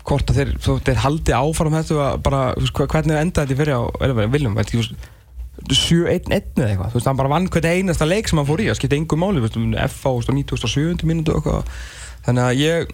[0.08, 2.44] hvort að þeir, þú, þeir haldi áfram þetta bara,
[2.80, 3.82] hvernig enda þetta fyrir á
[4.34, 5.10] Viljum, veit ekki, þú veist
[5.62, 8.68] 7-1-1 eða eitthvað, þú veist, hann bara vann hvernig einasta leik sem hann fór í,
[8.72, 11.06] það skipti engu máli, veist, F á 97.
[11.06, 11.38] mínútu
[12.26, 12.94] þannig að ég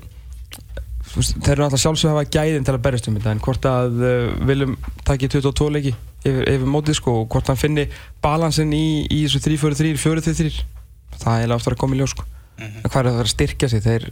[1.14, 3.70] veist, þeir eru alltaf sjálfsög að hafa gæðin til að berjast um þetta, en hvort
[3.72, 4.04] að
[4.50, 4.76] Viljum
[5.08, 5.94] taki 22 leiki
[6.28, 7.88] yfir, yfir mótið, sko, og hvort hann finni
[8.24, 10.52] balansinn í, í þessu 3-4-3, 4-3-3
[11.16, 12.28] það er eiginlega aftur að koma í ljós, sko.
[12.58, 14.10] En hvað er það að styrkja sig, þeir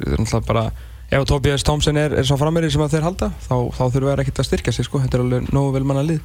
[0.48, 0.70] bara
[1.12, 4.40] ef Tobias Thompson er, er svo frammeiri sem þeir halda þá, þá þurfum við ekkert
[4.42, 5.02] að styrkja sig sko.
[5.04, 6.22] þetta er alveg nógu vel manna lið.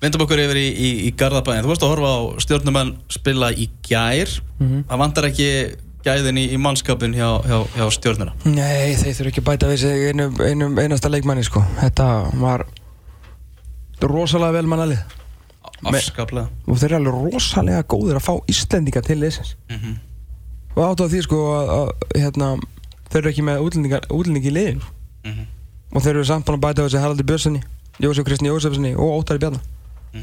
[0.00, 3.70] Vindum okkur yfir í, í, í Garðabæðin Þú varst að horfa á stjórnumenn spila í
[3.86, 4.28] gær.
[4.60, 5.46] Það vantar ekki
[6.06, 10.04] gæðin í, í mannskapin hjá, hjá, hjá stjórnuna Nei, þeir þurfum ekki bæta við sig
[10.12, 11.64] einum, einum einasta leikmanni sko.
[11.80, 12.08] þetta
[12.38, 12.66] var
[14.04, 15.00] rosalega vel manna lið.
[15.86, 16.48] Afskaplega.
[16.68, 19.56] Og þeir eru alveg rosalega góðir að fá Íslendinga til liðsins.
[19.72, 19.96] Mhm.
[20.76, 22.48] og áttu að því sko að, að hérna,
[23.10, 23.62] þeir eru ekki með
[24.10, 24.82] útlendingi í liðin
[25.26, 25.46] Mhm.
[25.94, 27.62] og þeir eru samt búin að bæta við sig Haraldi Björnssoni
[28.00, 29.62] Jósef Kristni Jósefssoni og Óttari Bjarnar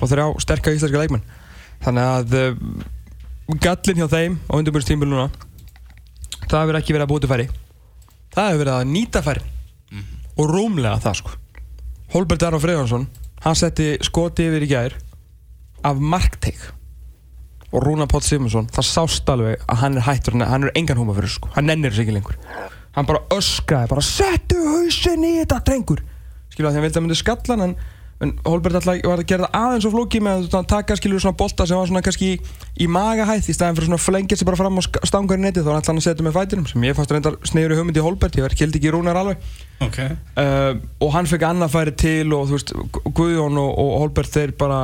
[0.02, 1.24] og þeir eru á sterka íslenska leikmenn.
[1.84, 5.30] Þannig að uh, gallin hjá þeim á undirbúinstímbil núna
[6.48, 7.48] það hefur ekki verið að búti færi.
[8.34, 9.44] Það hefur verið að nýta færi
[10.38, 11.32] og rúmlega það sko.
[12.14, 13.08] Holbert Aron Freyjansson
[13.44, 14.96] hann setti skoti yfir í gær
[15.84, 16.62] af markteik
[17.74, 21.14] og Rúna Páll Simonsson það sást alveg að hann er hættur hann er engan húma
[21.18, 22.38] fyrir sko, hann nennir þessu ekki lengur
[22.96, 26.04] hann bara öskraði, bara settu hausinn í þetta drengur.
[26.54, 27.76] Skilur að því hann vildi að myndi skalla hann en,
[28.24, 31.36] en Holbert alltaf var að gera það aðeins og flóki með að taka skilur svona
[31.40, 32.36] bolta sem var svona kannski í,
[32.86, 35.72] í magahæð í staðin fyrir svona flengið sér bara fram sk- stangar í netið þá
[35.74, 38.38] var hann að setja með fætinum sem ég fannst reyndar snegur í hugmyndi í Holbert
[38.38, 39.42] ég verð kildi ekki Rúnar alveg.
[39.84, 39.98] Ok.
[40.38, 44.32] Uh, og hann fekk annað færi til og þú veist, Gu- Guðjón og, og Holbert
[44.38, 44.80] þeir bara,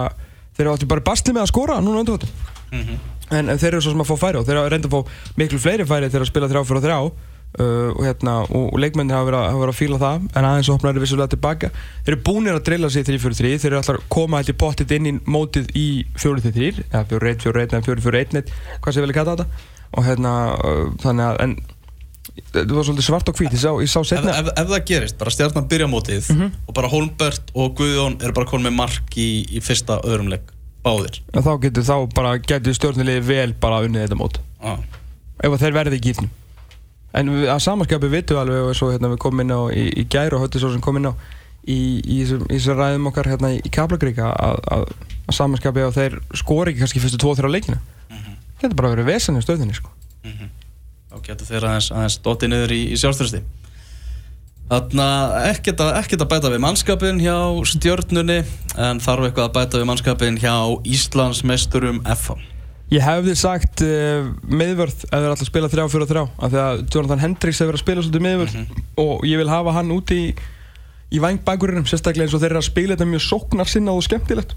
[0.58, 2.26] þeir áttu bara bastli með að skora núna undir
[2.74, 2.98] Mhm.
[3.32, 5.38] en, en þeir eru svo sem að fá færi og þeir að reynda að fá
[5.40, 7.00] miklu fleiri færi þegar að spila þrjá fyrir þrjá
[7.58, 10.48] uh, og, hérna, og, og leikmenni hafa verið, að- hafa verið að fíla það en
[10.50, 11.72] aðeins opnar er vissulega tilbaka.
[12.06, 14.94] Þeir eru búinir að drilla sig í 3-4-3 þeir eru alltaf að koma hætti pottit
[14.98, 15.88] inn í mótið í
[16.20, 19.68] 4-3 eða 4-1, 4-1 eða 4-4-1 hvað sem ég vilja kalla þetta.
[19.98, 21.58] Og hérna, uh, þannig að en,
[22.54, 24.86] þetta var svolítið svart og hvít ég sá, ég sá ef, setna ef, ef það
[24.92, 29.18] gerist, bara stjarnan byrja mótið og bara Holmbert og Guðjón eru bara konið með mark
[29.20, 30.54] í, í fyrsta öðrum leik
[30.86, 31.20] báðir.
[31.36, 34.40] Og þá getur getur stjórnulegi vel bara unnið þetta mót.
[34.64, 34.78] Ah.
[35.44, 36.30] ef að þeir verði í gýtnum
[37.18, 40.08] en við, að samanskapi vitum alveg og svo hérna við komum inn á í, í
[40.12, 41.14] gær og höfðu svo sem kom inn á
[41.70, 41.80] í,
[42.30, 44.86] þessum ræðum okkar hérna í Kaplagríka að, að,
[45.30, 47.80] að samanskapi að þeir skori ekki kannski fyrstu 2-3 leikina.
[48.60, 49.92] Getur bara verið vesen í stöðinni sko.
[51.10, 53.42] þá getur þeir aðeins, aðeins dottið niður í, í sjálfstyrsti
[54.70, 58.44] Þannig að ekkert að, bæta við mannskapin hjá stjörnunni
[58.78, 60.54] en þarf eitthvað að bæta við mannskapin hjá
[60.86, 62.59] Íslandsmeisturum FH
[62.90, 67.22] Ég hefði sagt uh, miðvörð ef þeir ætla að spila 3-4-3 af því að Jonathan
[67.22, 70.32] Hendricks hefur verið að spila svolítið miðvörð og ég vil hafa hann úti í,
[71.14, 74.56] í vangbækurinn sérstaklega eins og þeir eru að spila þetta mjög sóknar sinna og skemmtilegt.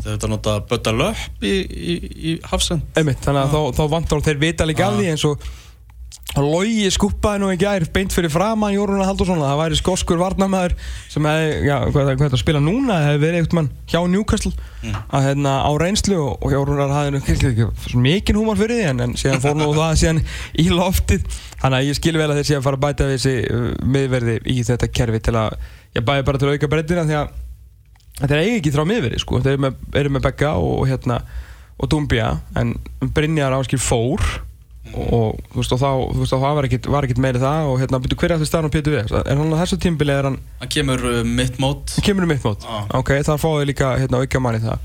[0.00, 1.98] Þau þetta nota bötta löpp í, í,
[2.32, 2.88] í Hafsend.
[2.96, 5.44] Þannig að þá, þá vantar þeir vita líka af því eins og
[6.34, 10.72] Logi skúpaði nú í gær beint fyrir framann Jóruna Haldursson það væri skoskur varnamæður
[11.12, 12.96] sem hefði, já, hvað er þetta að spila núna?
[13.04, 14.50] Hefði verið eitthvað mann hjá Newcastle
[14.90, 17.68] að hérna á reynslu og, Jórunar hafði
[18.02, 20.20] mikinn húmar fyrir því en, en síðan fór nú það síðan
[20.58, 21.22] í loftið.
[21.62, 24.58] Þannig að ég skil vel að þeir að fara að bæta þessi uh, miðverði í
[24.66, 25.50] þetta kerfi til að
[25.94, 27.28] ég bæði bara til að auka breytina því að
[28.18, 29.38] þetta er ekki þrá miðveri sko.
[29.38, 30.22] þeir eru með, eru með
[34.92, 36.86] og, og og en og þú veist og þá, þú veist, og það var ekkit,
[36.92, 39.02] var ekkit meiri það og hérna byrju hver er allir staðan á Pétur V?
[39.24, 41.96] Er hann á þessu tímbili er hann Hann kemur uh, mitt mót.
[42.04, 42.62] Kemur um mitt mót.
[42.68, 42.84] Já.
[43.00, 44.78] ok, þar fáið líka hérna auka manni það.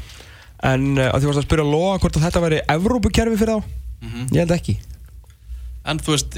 [0.63, 3.73] En uh, að því varst að spyrja Lóa hvort að þetta væri Evrópukerfi fyrir þá?
[3.99, 4.29] Mhm.
[4.31, 4.77] ég held ekki.
[5.89, 6.35] En þú veist,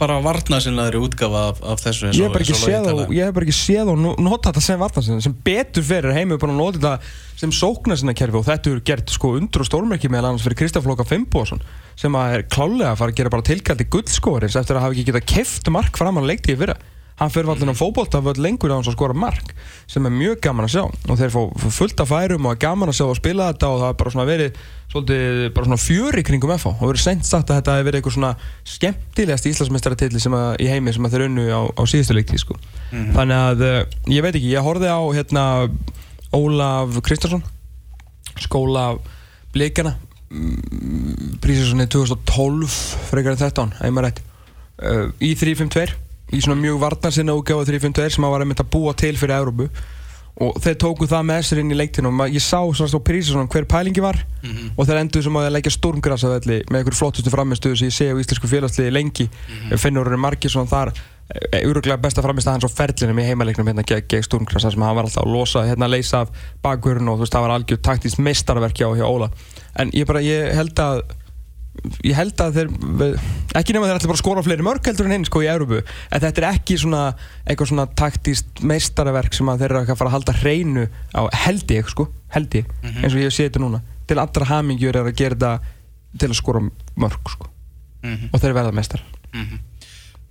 [0.00, 3.26] bara varnasinnaðri útgafa af, af þessu ég og- hef bara ekki og séð og ég
[3.28, 6.54] hef bara ekki séð og no- notað þetta sem vartansinna sem betur fyrir heimur búin
[6.54, 7.00] að nota þetta
[7.36, 10.56] sem sókna sinna kerfi og þetta er gert sko undur og stórmerki meðal annars fyrir
[10.56, 11.60] Kristaf Lóka Fimboðsson
[11.98, 15.10] sem að er klálega að fara að gera bara tilkaldi guldskórins eftir að hafa ekki
[15.10, 16.80] getað keft mark fram á leiktíði fyrra.
[17.20, 19.50] Hann fyrir allir á fótboltaföld lengur á hans að skora mark
[19.90, 20.84] sem er mjög gaman að sjá.
[20.88, 23.68] Og þeir fá fá fullt af færum og er gaman að sjá að spila þetta
[23.68, 27.28] og það er bara svona verið svolítið bara svona fjöri kringum FH og verið sent
[27.28, 28.32] sagt að þetta hefur verið eitthvað svona
[28.72, 32.56] skemmtilegast íslandsmeistaratilli sem að, í heimi sem að þeir unnu á, á síðustu leiktíð sko.
[32.90, 33.78] þannig að uh,
[34.10, 35.44] ég veit ekki, ég horfði á hérna
[36.34, 37.44] Ólaf Kristjánsson
[38.42, 38.96] skóla
[39.54, 39.94] blikana
[41.42, 42.74] prísisonni 2012
[43.10, 44.20] frekar en 13, ef maður rétt.
[44.80, 45.96] Uh, í 352
[46.30, 49.66] í svona mjög varnarsinna útgáfa 352 sem að var einmitt að búa til fyrir Európu
[50.40, 53.50] og þeir tóku það með sér inn í leiktinu og ég sá svona á prísisonni
[53.50, 54.20] hver pælingi var
[54.78, 57.96] og þeir endur sem að leggja stormgras að velli með einhver flottustu framistuðu sem ég
[57.96, 59.26] sé á íslensku félagsliði lengi.
[59.26, 59.74] Mm.
[59.82, 60.94] finnur eru margir svona þar
[61.66, 64.96] úruglega besta framist hans á ferlinum í heimaleiknum hérna gegn geg Sturmgras þar sem hann
[64.96, 66.32] var alltaf að losa hérna að leysa af
[66.64, 69.30] bakvörun og þú veist það var algjör taktist mistarverki á hjá Óla
[69.78, 71.02] en ég bara ég held að
[72.04, 73.18] ég held að þeir
[73.56, 75.78] ekki nema þeir ætla bara að skora fleiri mörg heldur en einn sko í Európu
[75.80, 77.02] en þetta er ekki svona
[77.46, 81.70] eitthvað svona taktist meistarverk sem að þeir eru að fara að halda hreinu á held
[81.70, 82.66] ég sko held ég
[83.04, 83.80] eins og ég sé þetta núna.
[84.10, 86.60] Til allra hamingjur er að gera þetta til að skora
[86.98, 87.46] mörg sko.
[88.02, 88.30] Mhm.
[88.32, 89.02] og þeir verða meistar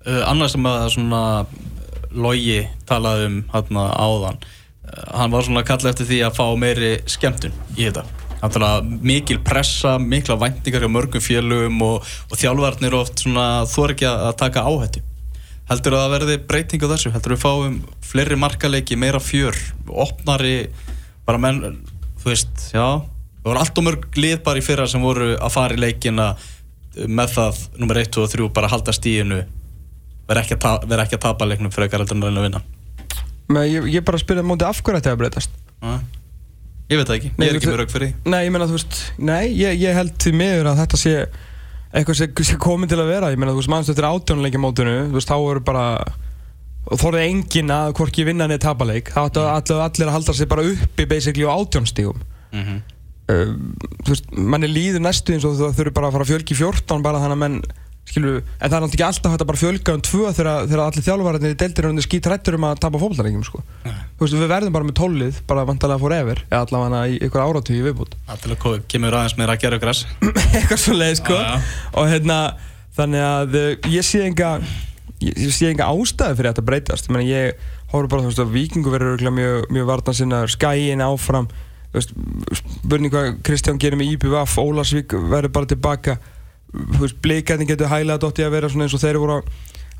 [0.07, 1.45] Uh, annars sem að svona
[2.11, 6.45] logi talaði um hérna áðan uh, hann var svona að kalla eftir því að fá
[6.57, 8.05] meiri skemmtun í þetta
[9.03, 14.25] mikil pressa, mikla væntingar hjá mörgum félögum og, og þjálfarnir oft svona þor ekki að
[14.29, 15.03] að taka áhættu.
[15.69, 17.11] Heldur að það verði breyting á þessu?
[17.13, 19.57] Heldur við fáum fleiri markaleiki, meira fjör
[19.91, 20.69] opnari,
[21.27, 21.83] bara menn
[22.23, 23.03] þú veist, já.
[23.43, 26.33] Það voru allt og mörg lið bara í fyrra sem voru að fara í leikina
[27.07, 29.43] með það nummer 1, 2 og 3 bara halda stíinu
[30.29, 32.63] vera ekki að, vera ekki að tapa leiknum fyrir ekkar heldur en að að vinna.
[33.49, 35.55] Men ég, ég bara spyrja móti af hverju þetta hefur breytast?
[35.81, 35.93] Já.
[36.89, 38.75] Ég veit það ekki, ég er ekki með rauk fyrir því Nei, ég meina þú
[38.77, 41.15] veist, nei, ég, ég held því miður að þetta sé
[41.89, 43.31] eitthvað sem sé komið til að vera.
[43.33, 45.85] Ég meina þú veist, mannstu eftir átjónuleikja mótinu þú veist, þá eru bara
[46.89, 50.65] þorðið enginn að hvorki vinna niður tapaleik þá áttu allir, allir að halda sig bara
[50.65, 52.21] uppi basically á átjónstígum.
[52.53, 52.79] Mm -hmm.
[53.33, 53.51] uh,
[54.05, 57.05] þú veist, manni líður næstu eins og þú þurfi bara að fara að fjölgi 14
[57.05, 57.61] bara þannig að menn
[58.09, 61.05] skilur, en það er náttúrulega ekki alltaf hægt að bara fjölga um tvö þegar, allir
[61.05, 63.61] þjálfararnir í deildir er skýt hrættur um að tapa fótballtarengjum sko.
[63.85, 67.45] þú veist, við verðum bara með tólið bara vantalega fór efer, eða allavega í ykkur
[67.45, 70.05] áratugí viðbútt að kemur aðeins meira að gera græs
[70.57, 71.37] eitthvað svo leið sko.
[71.37, 71.57] Já, já.
[72.01, 72.39] og hérna
[72.97, 74.57] þannig að uh, ég sé enga
[75.23, 77.07] ég, sé enga ástæði fyrir þetta að breytast.
[77.07, 77.43] Ég, meina, ég
[77.93, 81.49] horfður bara þú veist að vikingu verður mjög, mjög vartansinnar skæin áfram.
[81.89, 82.11] Þú veist,
[87.23, 89.41] blikarnir getur hælað dótt í að vera svona eins og þeir voru á,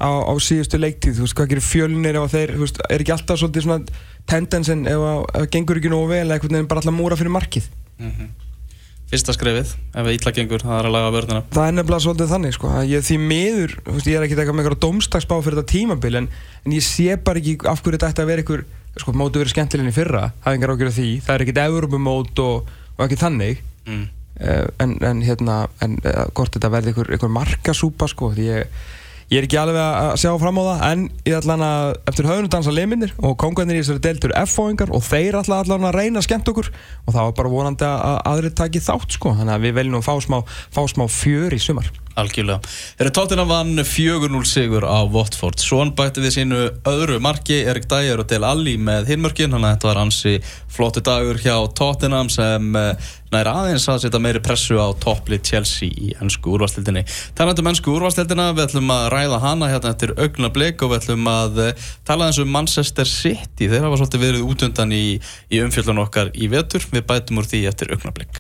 [0.06, 3.16] á, á síðustu leiktíð þú veist, hvað gerir fjölnir ef þeir þú veist, er ekki
[3.16, 6.70] alltaf svolítið svona tendensin ef að, ef að gengur ekki nógu vel eða einhvern veginn
[6.70, 7.72] bara alltaf múra fyrir markið
[9.10, 12.28] Fyrsta skrefið, ef við ítla gengur, það er að laga vörðina það er nefnilega svolítið
[12.30, 12.74] þannig sko.
[12.78, 15.72] að ég því miður, þú veist, ég er ekki eitthvað með eitthvað domstagsbá fyrir þetta
[15.72, 16.28] tímabil en,
[16.62, 18.64] en ég sé bara ekki af hverju þetta ætti að vera einhver
[19.02, 22.70] sko, mótu verið skemmtilegni fyrra það er engar ágjörð því, það er ekkert Evropumót og,
[22.94, 24.06] og ekki þannig mm.
[24.40, 28.82] Uh, en, en hérna en, uh, hvort þetta verði einhver, einhver markasúpa sko, því ég,
[29.30, 30.84] ég er ekki alveg að sjá fram á það.
[30.90, 34.94] En ég ætla hann að eftir höfnum dansa liminir og kongarnir í þessari deltur F-fóingar
[34.96, 36.72] og þeir ætla allan að reyna að skemmt okkur.
[37.06, 40.00] Og það var bara vonandi að að aðrir taki þátt sko, þannig að við veljum
[40.00, 42.60] nú fá smá, fá smá fjör í sumar Algjörlega.
[43.00, 45.60] Þeirra tóttina vann 4-0 sigur á Watford.
[45.64, 46.60] Svon bætti við sínu
[46.90, 50.36] öðru marki, Erik Dyer og Del Alli með hinmörkin, þannig að þetta var ansi
[50.70, 55.90] flottu dagur hjá Tottenham sem eh, nær aðeins að setja meiri pressu á topplið Chelsea
[55.90, 57.06] í ennsku úrvastildinni.
[57.38, 61.04] Talandi um ennsku úrvastildina, við ætlum að ræða hana hérna eftir augna blik og við
[61.04, 63.70] ætlum að eh, tala eins um Manchester City.
[63.70, 65.06] Þeir hafa svolítið verið útundan í,
[65.50, 66.86] í umfjöldun okkar í vetur.
[66.94, 68.34] Við bætum úr því eftir augna blik.